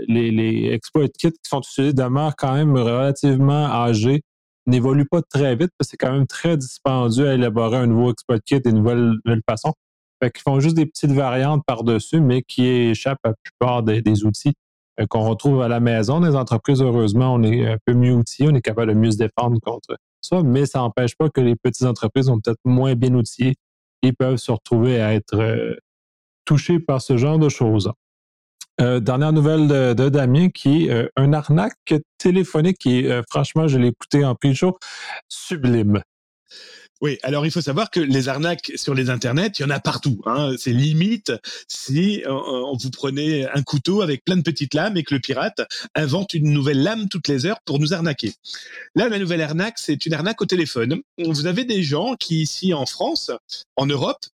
les, 0.09 0.31
les 0.31 0.73
exploit 0.73 1.07
kits 1.07 1.31
qui 1.31 1.49
sont 1.49 1.61
utilisés 1.61 1.93
demeurent 1.93 2.35
quand 2.35 2.53
même 2.53 2.75
relativement 2.75 3.65
âgés, 3.71 4.23
n'évoluent 4.67 5.07
pas 5.09 5.21
très 5.21 5.55
vite 5.55 5.71
parce 5.77 5.89
que 5.89 5.91
c'est 5.91 5.97
quand 5.97 6.11
même 6.11 6.27
très 6.27 6.57
dispendieux 6.57 7.29
à 7.29 7.33
élaborer 7.33 7.77
un 7.77 7.87
nouveau 7.87 8.11
exploit 8.11 8.39
kit 8.39 8.55
et 8.55 8.69
une 8.69 8.77
nouvelle, 8.77 9.19
façon. 9.47 9.73
Fait 10.21 10.31
qu'ils 10.31 10.41
font 10.41 10.59
juste 10.59 10.75
des 10.75 10.85
petites 10.85 11.11
variantes 11.11 11.63
par-dessus, 11.67 12.21
mais 12.21 12.41
qui 12.41 12.65
échappent 12.65 13.19
à 13.23 13.29
la 13.29 13.35
plupart 13.43 13.83
des, 13.83 14.25
outils 14.25 14.53
qu'on 15.09 15.27
retrouve 15.27 15.61
à 15.61 15.67
la 15.67 15.79
maison. 15.79 16.21
Les 16.21 16.35
entreprises, 16.35 16.81
heureusement, 16.81 17.33
on 17.33 17.43
est 17.43 17.67
un 17.67 17.77
peu 17.85 17.93
mieux 17.93 18.13
outillés, 18.13 18.49
on 18.49 18.55
est 18.55 18.61
capable 18.61 18.93
de 18.93 18.97
mieux 18.97 19.11
se 19.11 19.17
défendre 19.17 19.59
contre 19.59 19.97
ça, 20.21 20.41
mais 20.41 20.65
ça 20.65 20.79
n'empêche 20.79 21.15
pas 21.15 21.29
que 21.29 21.41
les 21.41 21.55
petites 21.55 21.85
entreprises 21.85 22.27
sont 22.27 22.39
peut-être 22.39 22.59
moins 22.63 22.95
bien 22.95 23.13
outillées 23.13 23.55
et 24.01 24.13
peuvent 24.13 24.37
se 24.37 24.51
retrouver 24.51 25.01
à 25.01 25.13
être 25.13 25.35
euh, 25.35 25.75
touchées 26.45 26.79
par 26.79 27.01
ce 27.01 27.17
genre 27.17 27.39
de 27.39 27.49
choses. 27.49 27.91
Euh, 28.81 28.99
dernière 28.99 29.31
nouvelle 29.31 29.67
de, 29.67 30.09
Damien 30.09 30.49
qui 30.49 30.85
est 30.85 30.91
euh, 30.91 31.07
un 31.15 31.31
arnaque 31.33 31.95
téléphonique 32.17 32.77
qui, 32.77 33.07
franchement, 33.29 33.67
je 33.67 33.77
l'ai 33.77 33.87
écouté 33.87 34.25
en 34.25 34.35
pre-show, 34.35 34.77
sublime. 35.29 36.01
Oui, 37.01 37.17
alors 37.23 37.45
il 37.45 37.51
faut 37.51 37.61
savoir 37.61 37.91
que 37.91 37.99
les 37.99 38.29
arnaques 38.29 38.71
sur 38.75 38.93
les 38.93 39.09
internets, 39.09 39.51
il 39.59 39.61
y 39.63 39.65
en 39.65 39.69
a 39.69 39.81
partout. 39.81 40.21
Hein. 40.25 40.55
C'est 40.57 40.71
limite 40.71 41.33
si 41.67 42.23
on 42.25 42.75
vous 42.77 42.89
prenez 42.89 43.45
un 43.49 43.63
couteau 43.63 44.01
avec 44.01 44.23
plein 44.23 44.37
de 44.37 44.41
petites 44.41 44.73
lames 44.73 44.95
et 44.95 45.03
que 45.03 45.13
le 45.13 45.19
pirate 45.19 45.61
invente 45.93 46.33
une 46.33 46.51
nouvelle 46.51 46.81
lame 46.81 47.09
toutes 47.09 47.27
les 47.27 47.45
heures 47.45 47.59
pour 47.65 47.79
nous 47.79 47.93
arnaquer. 47.93 48.33
Là, 48.95 49.09
la 49.09 49.19
nouvelle 49.19 49.41
arnaque, 49.41 49.77
c'est 49.77 50.05
une 50.05 50.13
arnaque 50.13 50.41
au 50.41 50.45
téléphone. 50.45 51.01
Vous 51.17 51.47
avez 51.47 51.65
des 51.65 51.83
gens 51.83 52.15
qui 52.15 52.41
ici 52.41 52.73
en 52.73 52.85
France, 52.85 53.29
en 53.75 53.85
Europe, 53.87 54.25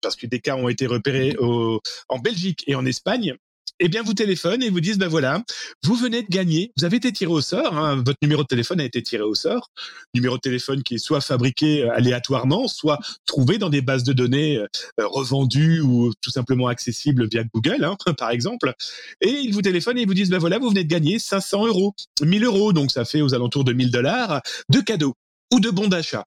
parce 0.00 0.16
que 0.16 0.26
des 0.26 0.40
cas 0.40 0.56
ont 0.56 0.70
été 0.70 0.86
repérés 0.86 1.36
en 1.38 2.18
Belgique 2.18 2.64
et 2.66 2.74
en 2.74 2.86
Espagne, 2.86 3.36
eh 3.78 3.88
bien, 3.88 4.02
vous 4.02 4.14
téléphonent 4.14 4.62
et 4.62 4.70
vous 4.70 4.80
disent, 4.80 4.98
ben 4.98 5.08
voilà, 5.08 5.42
vous 5.84 5.94
venez 5.94 6.22
de 6.22 6.28
gagner, 6.28 6.72
vous 6.76 6.84
avez 6.84 6.96
été 6.96 7.12
tiré 7.12 7.30
au 7.30 7.40
sort, 7.40 7.76
hein, 7.76 7.96
votre 7.96 8.18
numéro 8.22 8.42
de 8.42 8.46
téléphone 8.46 8.80
a 8.80 8.84
été 8.84 9.02
tiré 9.02 9.22
au 9.22 9.34
sort, 9.34 9.70
numéro 10.14 10.36
de 10.36 10.40
téléphone 10.40 10.82
qui 10.82 10.94
est 10.94 10.98
soit 10.98 11.20
fabriqué 11.20 11.82
euh, 11.82 11.92
aléatoirement, 11.92 12.68
soit 12.68 12.98
trouvé 13.26 13.58
dans 13.58 13.68
des 13.68 13.82
bases 13.82 14.04
de 14.04 14.12
données 14.12 14.58
euh, 14.58 14.66
revendues 14.98 15.80
ou 15.80 16.12
tout 16.20 16.30
simplement 16.30 16.68
accessibles 16.68 17.28
via 17.28 17.44
Google, 17.44 17.84
hein, 17.84 17.96
par 18.18 18.30
exemple, 18.30 18.72
et 19.20 19.30
ils 19.30 19.52
vous 19.52 19.62
téléphonent 19.62 19.98
et 19.98 20.02
ils 20.02 20.08
vous 20.08 20.14
disent, 20.14 20.30
ben 20.30 20.38
voilà, 20.38 20.58
vous 20.58 20.68
venez 20.68 20.84
de 20.84 20.88
gagner 20.88 21.18
500 21.18 21.66
euros, 21.66 21.94
1000 22.22 22.44
euros, 22.44 22.72
donc 22.72 22.92
ça 22.92 23.04
fait 23.04 23.20
aux 23.20 23.34
alentours 23.34 23.64
de 23.64 23.72
1000 23.72 23.90
dollars, 23.90 24.40
de 24.70 24.80
cadeaux 24.80 25.14
ou 25.52 25.60
de 25.60 25.70
bons 25.70 25.88
d'achat. 25.88 26.24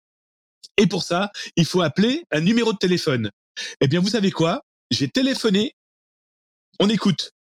Et 0.77 0.88
pour 0.88 1.03
ça, 1.03 1.31
il 1.55 1.65
faut 1.65 1.81
appeler 1.81 2.23
un 2.31 2.41
numéro 2.41 2.71
de 2.71 2.77
téléphone. 2.77 3.31
Eh 3.81 3.88
bien, 3.88 3.99
vous 3.99 4.09
savez 4.09 4.31
quoi? 4.31 4.63
J'ai 4.91 5.09
téléphoné. 5.09 5.73
On 6.79 6.88
écoute. 6.88 7.33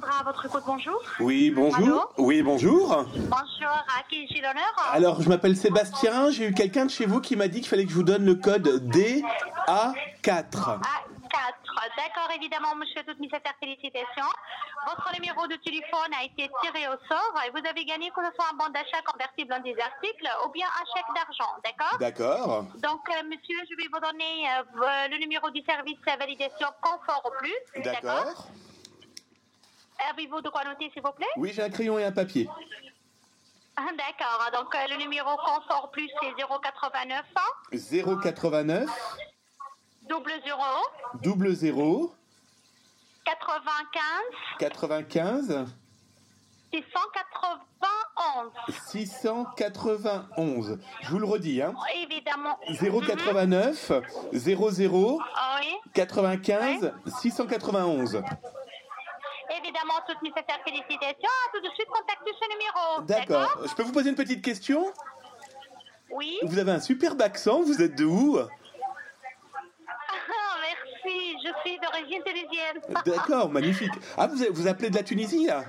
Sandra, 0.00 0.20
à 0.20 0.22
votre 0.22 0.46
écoute, 0.46 0.62
bonjour. 0.64 1.02
Oui, 1.18 1.50
bonjour. 1.50 2.12
oui, 2.18 2.42
bonjour. 2.42 3.04
Bonjour, 3.14 3.68
à 3.68 4.02
qui 4.08 4.28
j'ai 4.28 4.40
l'honneur 4.40 4.72
Alors, 4.92 5.20
je 5.20 5.28
m'appelle 5.28 5.56
Sébastien. 5.56 6.30
J'ai 6.30 6.46
eu 6.46 6.54
quelqu'un 6.54 6.86
de 6.86 6.90
chez 6.90 7.04
vous 7.04 7.20
qui 7.20 7.34
m'a 7.34 7.48
dit 7.48 7.60
qu'il 7.60 7.68
fallait 7.68 7.84
que 7.84 7.90
je 7.90 7.96
vous 7.96 8.04
donne 8.04 8.24
le 8.24 8.36
code 8.36 8.68
DA4. 8.92 9.22
A4, 9.66 10.78
d'accord, 11.96 12.30
évidemment, 12.36 12.76
monsieur, 12.76 13.02
toutes 13.06 13.18
mes 13.18 13.28
félicitations. 13.60 14.30
Votre 14.86 15.12
numéro 15.14 15.46
de 15.48 15.56
téléphone 15.56 16.12
a 16.18 16.24
été 16.24 16.48
tiré 16.62 16.86
au 16.86 16.96
sort 17.08 17.34
et 17.44 17.50
vous 17.50 17.66
avez 17.68 17.84
gagné 17.84 18.10
que 18.10 18.22
ce 18.24 18.34
soit 18.36 18.46
un 18.52 18.56
bon 18.56 18.70
d'achat 18.72 19.02
convertible 19.04 19.52
en 19.52 19.60
des 19.60 19.74
articles 19.80 20.28
ou 20.46 20.50
bien 20.50 20.66
un 20.66 20.84
chèque 20.94 21.10
d'argent, 21.14 21.52
d'accord 21.64 21.98
D'accord. 21.98 22.64
Donc, 22.82 23.02
euh, 23.10 23.26
monsieur, 23.26 23.58
je 23.68 23.76
vais 23.76 23.88
vous 23.92 24.00
donner 24.00 24.46
euh, 24.46 25.08
le 25.10 25.18
numéro 25.18 25.50
du 25.50 25.62
service 25.62 25.98
validation 26.06 26.68
confort 26.80 27.22
au 27.24 27.30
plus. 27.38 27.82
D'accord. 27.82 28.46
Avez-vous 30.10 30.40
de 30.40 30.48
quoi 30.48 30.64
noter, 30.64 30.90
s'il 30.92 31.02
vous 31.02 31.12
plaît? 31.12 31.26
Oui, 31.36 31.52
j'ai 31.54 31.62
un 31.62 31.70
crayon 31.70 31.98
et 31.98 32.04
un 32.04 32.12
papier. 32.12 32.48
Ah, 33.76 33.86
d'accord. 33.96 34.50
Donc, 34.60 34.74
euh, 34.74 34.78
le 34.90 34.96
numéro 34.96 35.30
confort 35.36 35.90
plus, 35.92 36.08
c'est 36.20 36.32
089. 36.34 37.24
089. 37.72 38.88
Double 40.08 40.32
0. 40.44 40.62
Double 41.22 41.54
0. 41.54 42.14
95. 43.24 44.02
95. 44.58 45.66
691. 46.72 48.52
691. 48.88 50.78
Je 51.02 51.10
vous 51.10 51.18
le 51.18 51.26
redis, 51.26 51.62
hein. 51.62 51.74
Évidemment. 52.02 52.58
089 52.68 53.92
00 54.32 55.20
95 55.94 56.92
691 57.20 58.22
évidemment 59.78 60.00
toutes 60.06 60.18
félicitations. 60.64 61.28
Tout 61.52 61.60
de 61.60 61.68
suite, 61.74 61.88
contactez 61.88 62.32
ce 62.40 62.48
numéro. 62.52 63.02
D'accord. 63.02 63.66
Je 63.68 63.74
peux 63.74 63.82
vous 63.82 63.92
poser 63.92 64.10
une 64.10 64.16
petite 64.16 64.42
question? 64.44 64.92
Oui. 66.10 66.38
Vous 66.42 66.58
avez 66.58 66.72
un 66.72 66.80
superbe 66.80 67.20
accent. 67.22 67.62
Vous 67.62 67.80
êtes 67.82 67.94
de 67.94 68.04
où? 68.04 68.38
Ah, 68.38 68.48
Merci. 70.60 71.36
Je 71.44 71.50
suis 71.64 71.78
d'origine 71.78 72.22
tunisienne. 72.24 72.80
D'accord, 73.06 73.50
magnifique. 73.50 73.92
Ah, 74.16 74.26
vous, 74.26 74.44
vous 74.50 74.66
appelez 74.66 74.90
de 74.90 74.96
la 74.96 75.02
Tunisie, 75.02 75.46
là? 75.46 75.64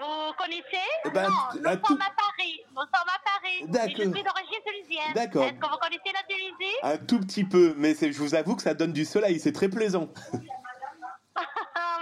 Vous 0.00 0.32
connaissez? 0.38 0.86
Eh 1.06 1.10
ben, 1.10 1.28
Non, 1.28 1.36
nous 1.54 1.86
sommes 1.86 2.00
à 2.00 2.12
Paris. 2.14 2.60
Nous 2.70 2.82
sommes 2.82 3.08
à 3.08 3.20
Paris. 3.24 3.64
D'accord. 3.66 3.90
Je 3.96 4.02
suis 4.02 4.22
d'origine 4.22 4.60
tunisienne. 4.64 5.12
D'accord. 5.14 5.42
Est-ce 5.44 5.54
que 5.54 5.66
vous 5.66 5.78
connaissez 5.78 6.12
la 6.14 6.22
Tunisie? 6.28 6.76
Un 6.82 6.98
tout 6.98 7.20
petit 7.20 7.44
peu, 7.44 7.74
mais 7.76 7.94
je 7.94 8.18
vous 8.18 8.34
avoue 8.34 8.54
que 8.54 8.62
ça 8.62 8.74
donne 8.74 8.92
du 8.92 9.04
soleil, 9.04 9.40
c'est 9.40 9.52
très 9.52 9.68
plaisant. 9.68 10.08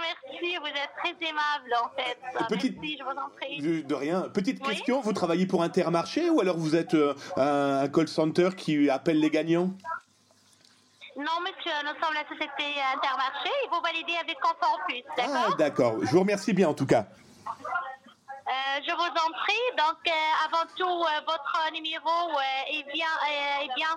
merci, 0.07 0.57
vous 0.57 0.67
êtes 0.67 0.91
très 0.97 1.27
aimable 1.27 1.73
en 1.83 1.89
fait. 1.95 2.17
Petite... 2.47 2.77
Merci, 2.77 2.97
je 2.97 3.03
vous 3.03 3.09
en 3.11 3.29
prie. 3.35 3.83
De 3.83 3.95
rien. 3.95 4.21
Petite 4.33 4.63
question, 4.63 5.01
vous 5.01 5.13
travaillez 5.13 5.45
pour 5.45 5.63
Intermarché 5.63 6.29
ou 6.29 6.41
alors 6.41 6.57
vous 6.57 6.75
êtes 6.75 6.93
euh, 6.93 7.13
un 7.35 7.87
call 7.87 8.07
center 8.07 8.49
qui 8.55 8.89
appelle 8.89 9.19
les 9.19 9.29
gagnants? 9.29 9.71
Non, 11.17 11.41
monsieur, 11.41 11.71
nous 11.83 11.99
sommes 11.99 12.13
la 12.13 12.27
société 12.27 12.79
Intermarché 12.95 13.49
et 13.63 13.67
vous 13.71 13.81
validez 13.81 14.13
avec 14.21 14.37
Confort 14.39 14.79
Plus, 14.87 15.03
d'accord? 15.17 15.49
Ah, 15.51 15.55
d'accord. 15.57 15.93
Je 16.01 16.11
vous 16.11 16.19
remercie 16.19 16.53
bien 16.53 16.69
en 16.69 16.75
tout 16.75 16.85
cas. 16.85 17.07
Euh, 18.47 18.79
je 18.87 18.91
vous 18.95 19.11
en 19.11 19.31
prie. 19.43 19.65
Donc, 19.77 19.99
euh, 20.07 20.45
avant 20.45 20.65
tout, 20.77 21.03
euh, 21.03 21.21
votre 21.27 21.71
numéro 21.73 22.09
est 22.71 22.83
bien, 22.93 23.11
est 23.29 23.67
bien 23.75 23.89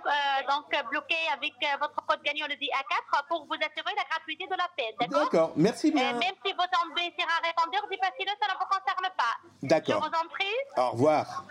donc 0.48 0.66
bloqué 0.90 1.14
avec 1.32 1.54
votre 1.78 2.04
code 2.04 2.20
gagnant 2.24 2.46
le 2.48 2.54
DA4 2.54 3.26
pour 3.28 3.46
vous 3.46 3.54
assurer 3.54 3.94
la 3.96 4.04
gratuité 4.10 4.46
de 4.46 4.56
l'appel. 4.56 4.92
D'accord? 4.98 5.24
D'accord. 5.24 5.52
Merci 5.54 5.92
bien. 5.92 6.12
même 6.14 6.34
si 6.44 6.52
vous 6.52 6.66
tombez 6.72 7.14
sur 7.16 7.28
un 7.28 7.46
répondeur, 7.46 7.82
facile, 8.02 8.28
ça 8.40 8.52
ne 8.52 8.58
vous 8.58 8.66
concerne 8.66 9.12
pas. 9.16 9.36
D'accord. 9.62 10.02
Je 10.02 10.08
vous 10.08 10.16
en 10.16 10.28
prie. 10.28 10.56
Au 10.76 10.90
revoir. 10.90 11.44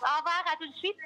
Au 0.00 0.16
revoir. 0.18 0.44
À 0.50 0.56
tout 0.56 0.66
de 0.66 0.76
suite. 0.76 0.96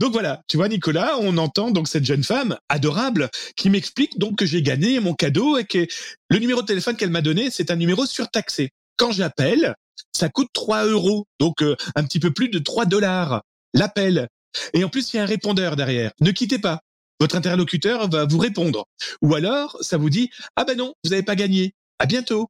Donc 0.00 0.12
voilà, 0.12 0.42
tu 0.48 0.56
vois 0.56 0.68
Nicolas, 0.68 1.18
on 1.20 1.36
entend 1.38 1.70
donc 1.70 1.86
cette 1.86 2.04
jeune 2.04 2.24
femme 2.24 2.56
adorable 2.68 3.30
qui 3.56 3.70
m'explique 3.70 4.18
donc 4.18 4.36
que 4.36 4.46
j'ai 4.46 4.62
gagné 4.62 4.98
mon 5.00 5.14
cadeau 5.14 5.56
et 5.56 5.64
que 5.64 5.86
le 6.28 6.38
numéro 6.38 6.62
de 6.62 6.66
téléphone 6.66 6.96
qu'elle 6.96 7.10
m'a 7.10 7.22
donné, 7.22 7.50
c'est 7.50 7.70
un 7.70 7.76
numéro 7.76 8.04
surtaxé. 8.04 8.70
Quand 8.96 9.12
j'appelle, 9.12 9.74
ça 10.12 10.28
coûte 10.28 10.48
3 10.52 10.86
euros, 10.86 11.26
donc 11.38 11.62
euh, 11.62 11.76
un 11.94 12.04
petit 12.04 12.20
peu 12.20 12.32
plus 12.32 12.48
de 12.48 12.58
3 12.58 12.86
dollars 12.86 13.42
l'appel. 13.72 14.28
Et 14.72 14.84
en 14.84 14.88
plus, 14.88 15.12
il 15.12 15.16
y 15.16 15.20
a 15.20 15.22
un 15.22 15.26
répondeur 15.26 15.76
derrière. 15.76 16.12
Ne 16.20 16.30
quittez 16.30 16.58
pas. 16.58 16.80
Votre 17.20 17.36
interlocuteur 17.36 18.08
va 18.08 18.24
vous 18.24 18.38
répondre. 18.38 18.86
Ou 19.22 19.34
alors, 19.34 19.76
ça 19.80 19.96
vous 19.96 20.10
dit, 20.10 20.30
ah 20.56 20.64
ben 20.64 20.76
non, 20.76 20.94
vous 21.04 21.10
n'avez 21.10 21.22
pas 21.22 21.36
gagné. 21.36 21.74
À 21.98 22.06
bientôt. 22.06 22.48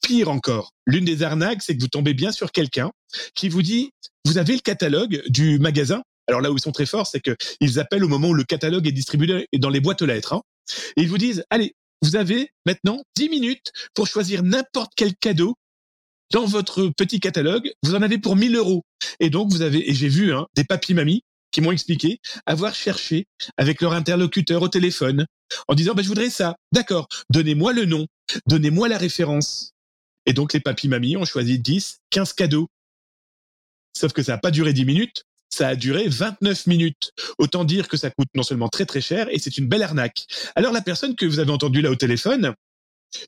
Pire 0.00 0.28
encore, 0.28 0.70
l'une 0.86 1.04
des 1.04 1.22
arnaques, 1.22 1.62
c'est 1.62 1.76
que 1.76 1.80
vous 1.80 1.88
tombez 1.88 2.14
bien 2.14 2.30
sur 2.30 2.52
quelqu'un 2.52 2.92
qui 3.34 3.48
vous 3.48 3.62
dit, 3.62 3.90
vous 4.24 4.38
avez 4.38 4.54
le 4.54 4.60
catalogue 4.60 5.22
du 5.28 5.58
magasin 5.58 6.02
alors 6.28 6.40
là 6.40 6.52
où 6.52 6.56
ils 6.56 6.62
sont 6.62 6.72
très 6.72 6.86
forts, 6.86 7.06
c'est 7.06 7.20
qu'ils 7.20 7.78
appellent 7.80 8.04
au 8.04 8.08
moment 8.08 8.28
où 8.28 8.34
le 8.34 8.44
catalogue 8.44 8.86
est 8.86 8.92
distribué 8.92 9.48
dans 9.58 9.70
les 9.70 9.80
boîtes 9.80 10.02
aux 10.02 10.06
lettres. 10.06 10.34
Hein. 10.34 10.42
et 10.96 11.02
ils 11.02 11.08
vous 11.08 11.18
disent, 11.18 11.44
allez, 11.50 11.74
vous 12.02 12.16
avez 12.16 12.50
maintenant 12.66 13.02
10 13.16 13.28
minutes 13.28 13.72
pour 13.94 14.06
choisir 14.06 14.42
n'importe 14.42 14.92
quel 14.94 15.16
cadeau 15.16 15.56
dans 16.32 16.44
votre 16.44 16.88
petit 16.96 17.20
catalogue. 17.20 17.72
Vous 17.82 17.94
en 17.94 18.02
avez 18.02 18.18
pour 18.18 18.36
1000 18.36 18.54
euros. 18.56 18.84
Et 19.20 19.30
donc, 19.30 19.50
vous 19.50 19.62
avez, 19.62 19.90
et 19.90 19.94
j'ai 19.94 20.08
vu 20.08 20.32
hein, 20.32 20.46
des 20.54 20.64
papis-mamies 20.64 21.22
qui 21.50 21.62
m'ont 21.62 21.72
expliqué 21.72 22.20
avoir 22.44 22.74
cherché 22.74 23.26
avec 23.56 23.80
leur 23.80 23.94
interlocuteur 23.94 24.62
au 24.62 24.68
téléphone 24.68 25.26
en 25.66 25.74
disant, 25.74 25.94
bah, 25.94 26.02
je 26.02 26.08
voudrais 26.08 26.30
ça. 26.30 26.56
D'accord, 26.72 27.08
donnez-moi 27.30 27.72
le 27.72 27.86
nom, 27.86 28.06
donnez-moi 28.46 28.88
la 28.88 28.98
référence. 28.98 29.72
Et 30.26 30.34
donc, 30.34 30.52
les 30.52 30.60
papis-mamies 30.60 31.16
ont 31.16 31.24
choisi 31.24 31.58
10, 31.58 32.00
15 32.10 32.34
cadeaux. 32.34 32.68
Sauf 33.96 34.12
que 34.12 34.22
ça 34.22 34.32
n'a 34.32 34.38
pas 34.38 34.50
duré 34.50 34.74
10 34.74 34.84
minutes 34.84 35.24
ça 35.58 35.68
a 35.68 35.76
duré 35.76 36.08
29 36.08 36.66
minutes. 36.68 37.10
Autant 37.38 37.64
dire 37.64 37.88
que 37.88 37.96
ça 37.96 38.10
coûte 38.10 38.28
non 38.34 38.44
seulement 38.44 38.68
très 38.68 38.86
très 38.86 39.00
cher 39.00 39.28
et 39.30 39.38
c'est 39.38 39.58
une 39.58 39.66
belle 39.66 39.82
arnaque. 39.82 40.26
Alors 40.54 40.72
la 40.72 40.80
personne 40.80 41.16
que 41.16 41.26
vous 41.26 41.40
avez 41.40 41.50
entendue 41.50 41.82
là 41.82 41.90
au 41.90 41.96
téléphone, 41.96 42.54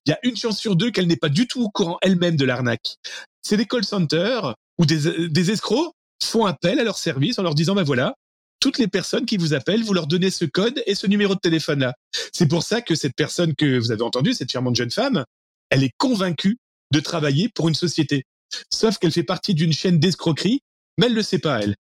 il 0.06 0.10
y 0.10 0.12
a 0.12 0.18
une 0.22 0.36
chance 0.36 0.58
sur 0.58 0.76
deux 0.76 0.90
qu'elle 0.90 1.08
n'est 1.08 1.16
pas 1.16 1.28
du 1.28 1.48
tout 1.48 1.62
au 1.62 1.70
courant 1.70 1.98
elle-même 2.02 2.36
de 2.36 2.44
l'arnaque. 2.44 2.96
C'est 3.42 3.56
des 3.56 3.66
call 3.66 3.84
centers 3.84 4.54
ou 4.78 4.86
des, 4.86 5.28
des 5.28 5.50
escrocs 5.50 5.92
font 6.22 6.46
appel 6.46 6.78
à 6.78 6.84
leur 6.84 6.98
service 6.98 7.38
en 7.38 7.42
leur 7.42 7.54
disant 7.54 7.74
ben 7.74 7.82
voilà, 7.82 8.14
toutes 8.60 8.78
les 8.78 8.88
personnes 8.88 9.26
qui 9.26 9.36
vous 9.36 9.52
appellent, 9.52 9.82
vous 9.82 9.94
leur 9.94 10.06
donnez 10.06 10.30
ce 10.30 10.44
code 10.44 10.80
et 10.86 10.94
ce 10.94 11.08
numéro 11.08 11.34
de 11.34 11.40
téléphone-là. 11.40 11.94
C'est 12.32 12.46
pour 12.46 12.62
ça 12.62 12.80
que 12.80 12.94
cette 12.94 13.16
personne 13.16 13.56
que 13.56 13.78
vous 13.78 13.90
avez 13.90 14.02
entendue, 14.02 14.34
cette 14.34 14.52
charmante 14.52 14.76
jeune 14.76 14.90
femme, 14.90 15.24
elle 15.70 15.82
est 15.82 15.94
convaincue 15.96 16.58
de 16.92 17.00
travailler 17.00 17.48
pour 17.48 17.68
une 17.68 17.74
société. 17.74 18.24
Sauf 18.72 18.98
qu'elle 18.98 19.12
fait 19.12 19.24
partie 19.24 19.54
d'une 19.54 19.72
chaîne 19.72 19.98
d'escroquerie, 19.98 20.60
mais 20.98 21.06
elle 21.06 21.12
ne 21.12 21.16
le 21.16 21.22
sait 21.22 21.38
pas, 21.38 21.60
elle. 21.60 21.74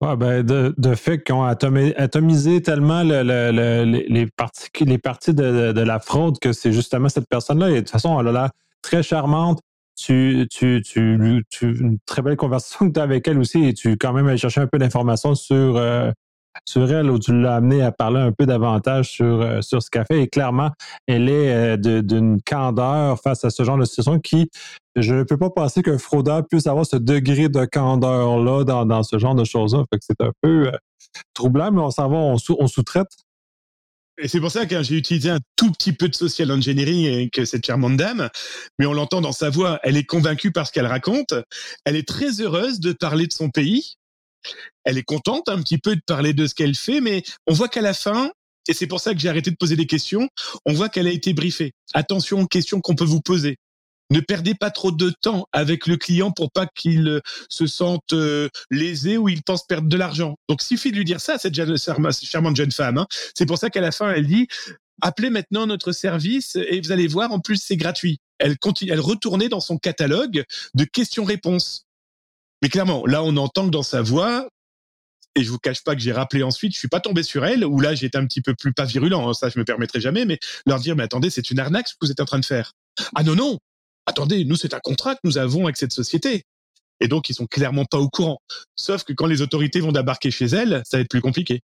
Ouais, 0.00 0.16
ben 0.16 0.42
de, 0.44 0.94
fait 0.94 1.18
qu'on 1.18 1.42
a 1.42 1.56
atomisé 1.96 2.62
tellement 2.62 3.02
les, 3.02 4.26
parties, 4.36 4.68
les 4.84 4.98
parties 4.98 5.34
de, 5.34 5.80
la 5.80 5.98
fraude 5.98 6.38
que 6.38 6.52
c'est 6.52 6.72
justement 6.72 7.08
cette 7.08 7.28
personne-là. 7.28 7.70
Et 7.70 7.74
de 7.74 7.78
toute 7.80 7.90
façon, 7.90 8.18
elle 8.20 8.28
a 8.28 8.32
l'air 8.32 8.50
très 8.82 9.02
charmante. 9.02 9.60
Tu, 9.96 10.46
tu, 10.48 10.80
tu, 10.84 11.16
une 11.60 11.98
très 12.06 12.22
belle 12.22 12.36
conversation 12.36 12.86
que 12.88 12.92
tu 12.94 13.00
as 13.00 13.02
avec 13.02 13.26
elle 13.26 13.38
aussi 13.38 13.64
et 13.64 13.74
tu 13.74 13.96
quand 13.96 14.12
même 14.12 14.28
allé 14.28 14.38
chercher 14.38 14.60
un 14.60 14.68
peu 14.68 14.78
d'informations 14.78 15.34
sur, 15.34 15.76
euh, 15.76 16.12
sur 16.64 16.90
elle 16.92 17.10
où 17.10 17.18
tu 17.18 17.38
l'as 17.38 17.56
amené 17.56 17.82
à 17.82 17.92
parler 17.92 18.20
un 18.20 18.32
peu 18.32 18.46
davantage 18.46 19.10
sur, 19.10 19.42
euh, 19.42 19.60
sur 19.62 19.82
ce 19.82 19.90
qu'elle 19.90 20.06
fait. 20.06 20.22
Et 20.22 20.28
clairement, 20.28 20.70
elle 21.06 21.28
est 21.28 21.76
euh, 21.76 22.02
d'une 22.02 22.40
candeur 22.42 23.20
face 23.20 23.44
à 23.44 23.50
ce 23.50 23.62
genre 23.64 23.78
de 23.78 23.84
situation 23.84 24.18
qui, 24.18 24.50
je 24.96 25.14
ne 25.14 25.22
peux 25.22 25.36
pas 25.36 25.50
penser 25.50 25.82
qu'un 25.82 25.98
fraudeur 25.98 26.46
puisse 26.46 26.66
avoir 26.66 26.86
ce 26.86 26.96
degré 26.96 27.48
de 27.48 27.64
candeur-là 27.64 28.64
dans, 28.64 29.02
ce 29.02 29.18
genre 29.18 29.34
de 29.34 29.44
choses-là. 29.44 29.84
c'est 30.00 30.20
un 30.20 30.32
peu 30.42 30.68
euh, 30.68 30.76
troublant, 31.34 31.70
mais 31.72 31.80
on 31.80 31.90
s'en 31.90 32.08
va, 32.08 32.16
on, 32.16 32.38
sous-traite. 32.38 33.08
Et 34.20 34.26
c'est 34.26 34.40
pour 34.40 34.50
ça 34.50 34.66
que 34.66 34.82
j'ai 34.82 34.96
utilisé 34.96 35.30
un 35.30 35.38
tout 35.54 35.70
petit 35.70 35.92
peu 35.92 36.08
de 36.08 36.14
social 36.14 36.50
engineering 36.50 37.06
avec 37.06 37.46
cette 37.46 37.64
charmante 37.64 37.96
dame, 37.96 38.28
mais 38.78 38.86
on 38.86 38.92
l'entend 38.92 39.20
dans 39.20 39.32
sa 39.32 39.48
voix. 39.48 39.78
Elle 39.84 39.96
est 39.96 40.04
convaincue 40.04 40.50
par 40.50 40.66
ce 40.66 40.72
qu'elle 40.72 40.86
raconte. 40.86 41.34
Elle 41.84 41.94
est 41.94 42.06
très 42.06 42.40
heureuse 42.40 42.80
de 42.80 42.92
parler 42.92 43.28
de 43.28 43.32
son 43.32 43.48
pays 43.48 43.97
elle 44.84 44.98
est 44.98 45.04
contente 45.04 45.48
un 45.48 45.60
petit 45.60 45.78
peu 45.78 45.96
de 45.96 46.02
parler 46.06 46.32
de 46.32 46.46
ce 46.46 46.54
qu'elle 46.54 46.74
fait, 46.74 47.00
mais 47.00 47.22
on 47.46 47.52
voit 47.52 47.68
qu'à 47.68 47.80
la 47.80 47.94
fin, 47.94 48.30
et 48.68 48.74
c'est 48.74 48.86
pour 48.86 49.00
ça 49.00 49.14
que 49.14 49.20
j'ai 49.20 49.28
arrêté 49.28 49.50
de 49.50 49.56
poser 49.56 49.76
des 49.76 49.86
questions, 49.86 50.28
on 50.66 50.72
voit 50.72 50.88
qu'elle 50.88 51.06
a 51.06 51.12
été 51.12 51.32
briefée. 51.32 51.72
Attention 51.94 52.40
aux 52.40 52.46
questions 52.46 52.80
qu'on 52.80 52.94
peut 52.94 53.04
vous 53.04 53.22
poser. 53.22 53.56
Ne 54.10 54.20
perdez 54.20 54.54
pas 54.54 54.70
trop 54.70 54.90
de 54.90 55.12
temps 55.20 55.46
avec 55.52 55.86
le 55.86 55.96
client 55.96 56.30
pour 56.30 56.50
pas 56.50 56.66
qu'il 56.66 57.08
euh, 57.08 57.20
se 57.50 57.66
sente 57.66 58.14
euh, 58.14 58.48
lésé 58.70 59.18
ou 59.18 59.28
il 59.28 59.42
pense 59.42 59.66
perdre 59.66 59.88
de 59.88 59.96
l'argent. 59.98 60.36
Donc, 60.48 60.62
suffit 60.62 60.90
de 60.92 60.96
lui 60.96 61.04
dire 61.04 61.20
ça, 61.20 61.36
cette 61.36 61.54
charmante 61.54 62.56
jeune 62.56 62.72
femme. 62.72 62.98
Hein. 62.98 63.06
C'est 63.34 63.44
pour 63.44 63.58
ça 63.58 63.68
qu'à 63.68 63.82
la 63.82 63.92
fin, 63.92 64.10
elle 64.10 64.26
dit 64.26 64.48
appelez 65.02 65.30
maintenant 65.30 65.66
notre 65.66 65.92
service 65.92 66.56
et 66.56 66.80
vous 66.80 66.90
allez 66.90 67.06
voir, 67.06 67.32
en 67.32 67.40
plus, 67.40 67.56
c'est 67.56 67.76
gratuit. 67.76 68.18
Elle 68.38 68.58
continue, 68.58 68.92
elle 68.92 69.00
retournait 69.00 69.48
dans 69.48 69.60
son 69.60 69.76
catalogue 69.76 70.44
de 70.74 70.84
questions-réponses. 70.84 71.84
Mais 72.62 72.68
clairement, 72.68 73.06
là, 73.06 73.22
on 73.22 73.36
entend 73.36 73.66
que 73.66 73.70
dans 73.70 73.82
sa 73.82 74.02
voix, 74.02 74.48
et 75.34 75.44
je 75.44 75.50
vous 75.50 75.58
cache 75.58 75.84
pas 75.84 75.94
que 75.94 76.00
j'ai 76.00 76.12
rappelé 76.12 76.42
ensuite, 76.42 76.72
je 76.72 76.78
suis 76.78 76.88
pas 76.88 77.00
tombé 77.00 77.22
sur 77.22 77.44
elle, 77.44 77.64
où 77.64 77.80
là, 77.80 77.94
j'étais 77.94 78.18
un 78.18 78.26
petit 78.26 78.42
peu 78.42 78.54
plus 78.54 78.72
pas 78.72 78.84
virulent, 78.84 79.28
hein, 79.28 79.34
ça, 79.34 79.48
je 79.48 79.58
me 79.58 79.64
permettrai 79.64 80.00
jamais, 80.00 80.24
mais 80.24 80.38
leur 80.66 80.80
dire, 80.80 80.96
mais 80.96 81.04
attendez, 81.04 81.30
c'est 81.30 81.50
une 81.50 81.60
arnaque 81.60 81.88
ce 81.88 81.94
que 81.94 81.98
vous 82.02 82.10
êtes 82.10 82.20
en 82.20 82.24
train 82.24 82.40
de 82.40 82.44
faire. 82.44 82.72
Ah 83.14 83.22
non, 83.22 83.36
non, 83.36 83.58
attendez, 84.06 84.44
nous, 84.44 84.56
c'est 84.56 84.74
un 84.74 84.80
contrat 84.80 85.14
que 85.14 85.20
nous 85.24 85.38
avons 85.38 85.64
avec 85.64 85.76
cette 85.76 85.92
société. 85.92 86.44
Et 87.00 87.06
donc, 87.06 87.30
ils 87.30 87.34
sont 87.34 87.46
clairement 87.46 87.84
pas 87.84 87.98
au 87.98 88.08
courant. 88.08 88.40
Sauf 88.74 89.04
que 89.04 89.12
quand 89.12 89.26
les 89.26 89.40
autorités 89.40 89.80
vont 89.80 89.92
débarquer 89.92 90.32
chez 90.32 90.46
elle, 90.46 90.82
ça 90.84 90.96
va 90.96 91.02
être 91.02 91.10
plus 91.10 91.20
compliqué. 91.20 91.60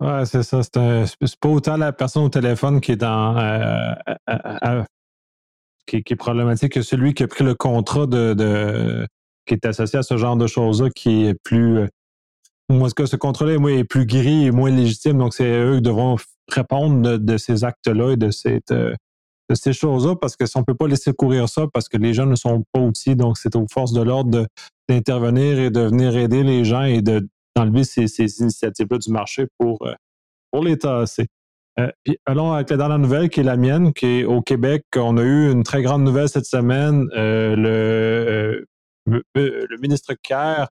Ouais, 0.00 0.26
c'est 0.26 0.42
ça. 0.42 0.62
C'est 0.62 1.40
pas 1.40 1.48
autant 1.48 1.78
la 1.78 1.92
personne 1.92 2.24
au 2.24 2.28
téléphone 2.28 2.82
qui 2.82 2.92
est 2.92 2.96
dans, 2.96 3.38
euh, 3.38 3.94
qui, 5.86 5.96
est 5.96 6.16
problématique 6.16 6.72
que 6.72 6.82
celui 6.82 7.14
qui 7.14 7.22
a 7.22 7.28
pris 7.28 7.44
le 7.44 7.54
contrat 7.54 8.06
de, 8.06 9.06
qui 9.46 9.54
est 9.54 9.64
associé 9.64 9.98
à 9.98 10.02
ce 10.02 10.16
genre 10.16 10.36
de 10.36 10.46
choses-là 10.46 10.90
qui 10.90 11.24
est 11.26 11.34
plus. 11.42 11.78
Euh, 11.78 11.86
moi, 12.68 12.88
ce 12.88 12.94
que 12.94 13.06
ce 13.06 13.16
contrat-là 13.16 13.54
est 13.70 13.84
plus 13.84 14.06
gris 14.06 14.46
et 14.46 14.50
moins 14.50 14.70
légitime. 14.70 15.18
Donc, 15.18 15.34
c'est 15.34 15.48
eux 15.48 15.76
qui 15.76 15.82
devront 15.82 16.16
répondre 16.48 17.16
de, 17.16 17.36
ces 17.36 17.62
actes-là 17.64 18.12
et 18.12 18.16
de, 18.16 18.30
cette, 18.30 18.72
euh, 18.72 18.92
de 19.48 19.54
ces 19.54 19.72
choses-là 19.72 20.16
parce 20.16 20.36
que 20.36 20.46
si 20.46 20.56
on 20.56 20.60
ne 20.60 20.64
peut 20.64 20.74
pas 20.74 20.88
laisser 20.88 21.12
courir 21.12 21.48
ça 21.48 21.66
parce 21.72 21.88
que 21.88 21.96
les 21.96 22.12
gens 22.12 22.26
ne 22.26 22.34
sont 22.34 22.64
pas 22.72 22.80
outils, 22.80 23.14
donc 23.14 23.38
c'est 23.38 23.54
aux 23.54 23.66
forces 23.70 23.92
de 23.92 24.02
l'ordre 24.02 24.46
d'intervenir 24.88 25.58
et 25.60 25.70
de 25.70 25.80
venir 25.80 26.16
aider 26.16 26.42
les 26.42 26.64
gens 26.64 26.82
et 26.82 27.02
d'enlever 27.02 27.84
ces, 27.84 28.08
ces 28.08 28.40
initiatives-là 28.40 28.98
du 28.98 29.10
marché 29.12 29.46
pour, 29.58 29.78
euh, 29.82 29.94
pour 30.50 30.64
les 30.64 30.76
tasser. 30.76 31.26
Euh, 31.78 31.90
allons 32.24 32.52
avec 32.52 32.70
la 32.70 32.78
dernière 32.78 32.98
nouvelle 32.98 33.28
qui 33.28 33.40
est 33.40 33.44
la 33.44 33.56
mienne, 33.56 33.92
qui 33.92 34.06
est 34.06 34.24
au 34.24 34.40
Québec. 34.40 34.84
On 34.96 35.18
a 35.18 35.22
eu 35.22 35.52
une 35.52 35.62
très 35.62 35.82
grande 35.82 36.04
nouvelle 36.04 36.28
cette 36.28 36.46
semaine. 36.46 37.06
Euh, 37.14 37.54
le, 37.54 38.66
euh, 39.36 39.66
le, 39.68 39.76
ministre 39.78 40.14
Kerr, 40.22 40.68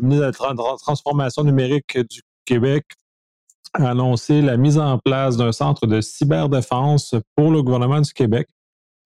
ministre 0.00 0.26
de 0.26 0.56
la 0.56 0.76
Transformation 0.78 1.44
numérique 1.44 1.96
du 1.96 2.22
Québec, 2.44 2.84
a 3.74 3.90
annoncé 3.90 4.42
la 4.42 4.56
mise 4.56 4.78
en 4.78 4.98
place 4.98 5.36
d'un 5.36 5.52
centre 5.52 5.86
de 5.86 6.00
cyberdéfense 6.00 7.14
pour 7.36 7.50
le 7.50 7.62
gouvernement 7.62 8.00
du 8.00 8.12
Québec. 8.12 8.48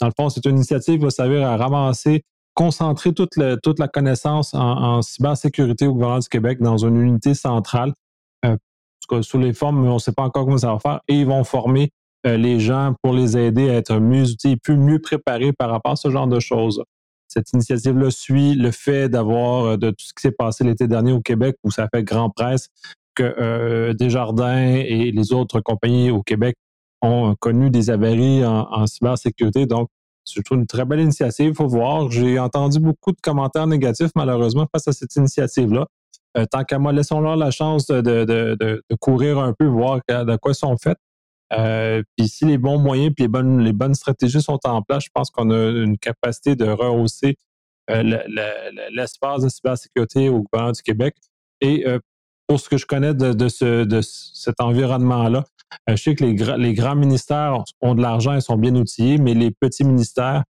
Dans 0.00 0.06
le 0.06 0.12
fond, 0.16 0.28
c'est 0.30 0.44
une 0.46 0.56
initiative 0.56 1.02
va 1.02 1.10
servir 1.10 1.46
à 1.46 1.56
ramasser, 1.56 2.24
concentrer 2.54 3.12
toute, 3.12 3.38
toute 3.62 3.78
la 3.78 3.88
connaissance 3.88 4.54
en, 4.54 4.58
en, 4.60 5.02
cybersécurité 5.02 5.86
au 5.86 5.92
gouvernement 5.92 6.18
du 6.18 6.28
Québec 6.28 6.60
dans 6.60 6.78
une 6.78 6.96
unité 6.96 7.34
centrale 7.34 7.92
sous 9.22 9.38
les 9.38 9.52
formes, 9.52 9.82
mais 9.82 9.88
on 9.88 9.94
ne 9.94 9.98
sait 9.98 10.12
pas 10.12 10.22
encore 10.22 10.44
comment 10.44 10.58
ça 10.58 10.72
va 10.72 10.78
faire. 10.78 11.00
Et 11.08 11.14
ils 11.14 11.26
vont 11.26 11.44
former 11.44 11.90
euh, 12.26 12.36
les 12.36 12.58
gens 12.60 12.94
pour 13.02 13.12
les 13.12 13.36
aider 13.36 13.70
à 13.70 13.74
être 13.74 13.98
mieux 13.98 14.30
outils, 14.30 14.56
plus 14.56 14.76
mieux 14.76 15.00
préparés 15.00 15.52
par 15.52 15.70
rapport 15.70 15.92
à 15.92 15.96
ce 15.96 16.10
genre 16.10 16.26
de 16.26 16.40
choses. 16.40 16.82
Cette 17.28 17.52
initiative-là 17.52 18.10
suit 18.10 18.54
le 18.54 18.70
fait 18.70 19.08
d'avoir 19.08 19.64
euh, 19.64 19.76
de 19.76 19.90
tout 19.90 20.04
ce 20.06 20.12
qui 20.14 20.22
s'est 20.22 20.32
passé 20.32 20.64
l'été 20.64 20.88
dernier 20.88 21.12
au 21.12 21.20
Québec, 21.20 21.56
où 21.64 21.70
ça 21.70 21.88
fait 21.92 22.02
grand 22.02 22.30
presse 22.30 22.68
que 23.14 23.22
euh, 23.22 23.94
Desjardins 23.94 24.74
et 24.74 25.10
les 25.10 25.32
autres 25.32 25.60
compagnies 25.60 26.10
au 26.10 26.22
Québec 26.22 26.56
ont 27.02 27.34
connu 27.38 27.70
des 27.70 27.90
avaries 27.90 28.44
en, 28.44 28.66
en 28.70 28.86
cybersécurité. 28.86 29.66
Donc, 29.66 29.88
c'est 30.24 30.50
une 30.50 30.66
très 30.66 30.84
belle 30.84 31.00
initiative. 31.00 31.50
Il 31.50 31.54
faut 31.54 31.68
voir. 31.68 32.10
J'ai 32.10 32.38
entendu 32.38 32.80
beaucoup 32.80 33.12
de 33.12 33.20
commentaires 33.22 33.66
négatifs, 33.66 34.10
malheureusement, 34.16 34.66
face 34.72 34.88
à 34.88 34.92
cette 34.92 35.14
initiative-là. 35.14 35.86
Euh, 36.36 36.44
tant 36.50 36.64
qu'à 36.64 36.78
moi, 36.78 36.92
laissons-leur 36.92 37.36
la 37.36 37.50
chance 37.50 37.86
de, 37.86 38.82
courir 39.00 39.38
un 39.38 39.54
peu, 39.58 39.66
voir 39.66 40.00
de 40.08 40.36
quoi 40.36 40.52
ils 40.52 40.56
sont 40.56 40.76
faits. 40.76 40.98
Euh, 41.52 42.02
puis 42.16 42.28
si 42.28 42.44
les 42.44 42.58
bons 42.58 42.78
moyens 42.78 43.12
et 43.16 43.22
les 43.22 43.28
bonnes, 43.28 43.60
les 43.60 43.72
bonnes 43.72 43.94
stratégies 43.94 44.42
sont 44.42 44.58
en 44.64 44.82
place, 44.82 45.04
je 45.04 45.10
pense 45.14 45.30
qu'on 45.30 45.50
a 45.50 45.70
une 45.70 45.96
capacité 45.96 46.56
de 46.56 46.66
rehausser 46.66 47.36
euh, 47.90 48.02
l'espace 48.90 49.42
de 49.42 49.48
cybersécurité 49.48 50.28
au 50.28 50.42
gouvernement 50.42 50.72
du 50.72 50.82
Québec. 50.82 51.14
Et 51.60 51.84
pour 52.46 52.60
ce 52.60 52.68
que 52.68 52.76
je 52.76 52.86
connais 52.86 53.14
de, 53.14 53.48
ce, 53.48 53.84
de 53.84 54.00
cet 54.02 54.60
environnement-là, 54.60 55.44
je 55.88 55.96
sais 55.96 56.14
que 56.14 56.24
les, 56.24 56.34
les, 56.58 56.74
grands 56.74 56.94
ministères 56.94 57.64
ont 57.80 57.94
de 57.94 58.02
l'argent 58.02 58.34
et 58.34 58.40
sont 58.40 58.56
bien 58.56 58.74
outillés, 58.74 59.18
mais 59.18 59.34
les 59.34 59.50
petits 59.50 59.84
ministères 59.84 60.44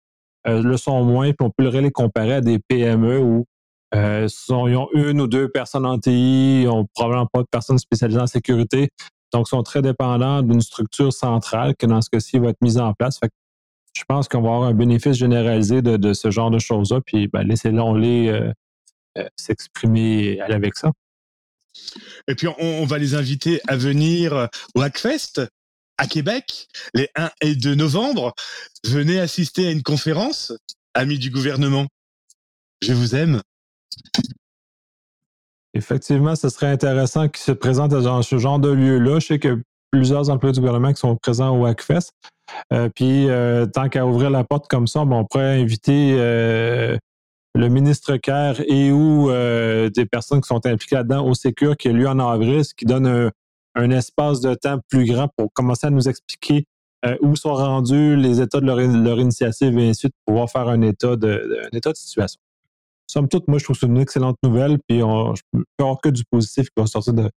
le 0.46 0.76
sont 0.76 1.04
moins, 1.04 1.32
puis 1.32 1.46
on 1.46 1.50
peut 1.50 1.68
les 1.68 1.90
comparer 1.90 2.34
à 2.34 2.40
des 2.40 2.58
PME 2.58 3.20
où 3.20 3.46
euh, 3.94 4.28
ils 4.48 4.76
ont 4.76 4.88
une 4.94 5.20
ou 5.20 5.26
deux 5.26 5.48
personnes 5.48 5.86
en 5.86 5.98
TI, 5.98 6.62
ils 6.62 6.66
n'ont 6.66 6.86
probablement 6.94 7.26
pas 7.26 7.42
de 7.42 7.48
personnes 7.50 7.78
spécialisées 7.78 8.20
en 8.20 8.26
sécurité. 8.26 8.90
Donc, 9.32 9.46
ils 9.48 9.50
sont 9.50 9.62
très 9.62 9.82
dépendants 9.82 10.42
d'une 10.42 10.60
structure 10.60 11.12
centrale 11.12 11.74
qui, 11.76 11.86
dans 11.86 12.00
ce 12.00 12.10
cas-ci, 12.10 12.38
va 12.38 12.48
être 12.48 12.60
mise 12.62 12.78
en 12.78 12.92
place. 12.94 13.20
je 13.94 14.02
pense 14.08 14.28
qu'on 14.28 14.42
va 14.42 14.48
avoir 14.48 14.68
un 14.68 14.74
bénéfice 14.74 15.16
généralisé 15.16 15.82
de, 15.82 16.12
ce 16.12 16.30
genre 16.30 16.50
de 16.50 16.58
choses-là. 16.58 17.00
Puis, 17.04 17.28
ben, 17.28 17.42
laissez-les 17.42 18.28
euh, 18.28 18.52
euh, 19.18 19.28
s'exprimer 19.36 20.40
avec 20.40 20.76
ça. 20.76 20.92
Et 22.28 22.34
puis, 22.34 22.48
on, 22.58 22.86
va 22.86 22.98
les 22.98 23.14
inviter 23.14 23.60
à 23.68 23.76
venir 23.76 24.48
au 24.74 24.80
Hackfest 24.80 25.42
à 25.98 26.06
Québec 26.06 26.68
les 26.94 27.08
1 27.16 27.30
et 27.40 27.54
2 27.54 27.74
novembre. 27.74 28.34
Venez 28.84 29.20
assister 29.20 29.66
à 29.66 29.70
une 29.70 29.82
conférence, 29.82 30.52
amis 30.94 31.18
du 31.18 31.30
gouvernement. 31.30 31.86
Je 32.82 32.92
vous 32.92 33.14
aime. 33.14 33.42
Effectivement, 35.76 36.34
ce 36.36 36.48
serait 36.48 36.68
intéressant 36.68 37.28
qu'ils 37.28 37.42
se 37.42 37.52
présentent 37.52 37.90
dans 37.90 38.22
ce 38.22 38.38
genre 38.38 38.58
de 38.58 38.70
lieu-là. 38.70 39.18
Je 39.18 39.26
sais 39.26 39.38
que 39.38 39.62
plusieurs 39.90 40.30
employés 40.30 40.52
du 40.52 40.60
gouvernement 40.60 40.92
qui 40.92 41.00
sont 41.00 41.16
présents 41.16 41.54
au 41.54 41.64
WACFest. 41.64 42.12
Euh, 42.72 42.88
puis, 42.94 43.28
euh, 43.28 43.66
tant 43.66 43.88
qu'à 43.88 44.06
ouvrir 44.06 44.30
la 44.30 44.44
porte 44.44 44.68
comme 44.68 44.86
ça, 44.86 45.00
on 45.00 45.24
pourrait 45.24 45.60
inviter 45.60 46.16
euh, 46.18 46.96
le 47.54 47.68
ministre 47.68 48.16
Kerr 48.16 48.62
et 48.66 48.90
ou 48.90 49.30
des 49.30 50.06
personnes 50.06 50.40
qui 50.40 50.48
sont 50.48 50.64
impliquées 50.66 50.96
là-dedans 50.96 51.26
au 51.26 51.34
Sécur 51.34 51.76
qui 51.76 51.88
a 51.88 51.92
lieu 51.92 52.08
en 52.08 52.18
avril, 52.18 52.64
ce 52.64 52.74
qui 52.74 52.84
donne 52.84 53.30
un, 53.74 53.90
espace 53.90 54.40
de 54.40 54.54
temps 54.54 54.78
plus 54.88 55.04
grand 55.04 55.28
pour 55.36 55.52
commencer 55.52 55.86
à 55.86 55.90
nous 55.90 56.08
expliquer 56.08 56.64
où 57.20 57.36
sont 57.36 57.54
rendus 57.54 58.16
les 58.16 58.40
états 58.40 58.60
de 58.60 58.66
leur, 58.66 59.20
initiative 59.20 59.78
et 59.78 59.90
ainsi 59.90 60.08
de 60.08 60.12
pouvoir 60.26 60.50
faire 60.50 60.68
un 60.68 60.82
état 60.82 61.16
de 61.16 61.70
situation 61.94 62.40
somme 63.06 63.28
toute, 63.28 63.48
moi, 63.48 63.58
je 63.58 63.64
trouve 63.64 63.76
que 63.76 63.80
c'est 63.80 63.86
une 63.86 63.98
excellente 63.98 64.36
nouvelle. 64.42 64.78
Puis, 64.88 65.02
on, 65.02 65.34
je 65.34 65.42
peux 65.52 65.64
avoir 65.78 66.00
que 66.00 66.08
du 66.08 66.24
positif 66.24 66.66
qui 66.66 66.80
va 66.80 66.86
sortir 66.86 67.14
de, 67.14 67.30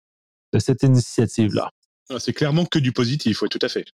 cette 0.59 0.83
initiative-là. 0.83 1.69
Ah, 2.09 2.19
c'est 2.19 2.33
clairement 2.33 2.65
que 2.65 2.79
du 2.79 2.91
positif, 2.91 3.41
oui, 3.41 3.49
tout 3.49 3.59
à 3.61 3.69
fait. 3.69 3.85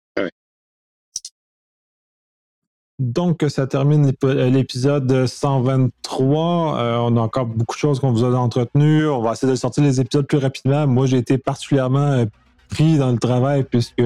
Donc, 2.99 3.45
ça 3.49 3.67
termine 3.67 4.13
l'épisode 4.23 5.27
123. 5.27 6.79
Euh, 6.79 6.97
on 6.99 7.17
a 7.17 7.21
encore 7.21 7.47
beaucoup 7.47 7.75
de 7.75 7.81
choses 7.81 7.99
qu'on 7.99 8.13
vous 8.13 8.25
a 8.25 8.31
entretenues. 8.37 9.09
On 9.09 9.21
va 9.23 9.33
essayer 9.33 9.51
de 9.51 9.57
sortir 9.57 9.83
les 9.83 10.01
épisodes 10.01 10.27
plus 10.27 10.39
rapidement. 10.39 10.87
Moi, 10.87 11.07
j'ai 11.07 11.17
été 11.17 11.37
particulièrement 11.37 12.13
euh, 12.13 12.27
pris 12.69 12.99
dans 12.99 13.11
le 13.11 13.19
travail 13.19 13.65
puisque, 13.65 14.03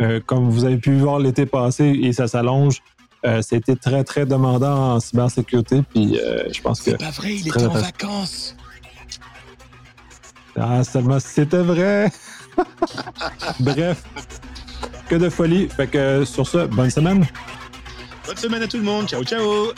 euh, 0.00 0.20
comme 0.26 0.48
vous 0.48 0.64
avez 0.64 0.76
pu 0.76 0.96
voir 0.96 1.18
l'été 1.18 1.44
passé 1.44 1.86
et 1.86 2.12
ça 2.12 2.28
s'allonge, 2.28 2.82
c'était 3.42 3.76
très, 3.76 4.04
très 4.04 4.26
demandant 4.26 4.94
en 4.94 5.00
cybersécurité. 5.00 5.82
Puis, 5.92 6.18
je 6.52 6.60
pense 6.60 6.80
que. 6.80 6.92
C'est 6.92 6.98
pas 6.98 7.10
vrai, 7.10 7.34
il 7.34 7.48
était 7.48 7.64
en 7.64 7.70
vacances. 7.70 8.56
Ah, 10.58 10.82
seulement 10.84 11.20
c'était 11.20 11.62
vrai. 11.62 12.10
Bref, 13.60 14.02
que 15.08 15.16
de 15.16 15.28
folie. 15.28 15.68
Fait 15.68 15.86
que 15.86 16.24
sur 16.24 16.46
ça, 16.46 16.66
bonne 16.66 16.90
semaine. 16.90 17.26
Bonne 18.26 18.36
semaine 18.36 18.62
à 18.62 18.66
tout 18.66 18.78
le 18.78 18.82
monde. 18.82 19.06
Ciao, 19.06 19.22
ciao. 19.22 19.72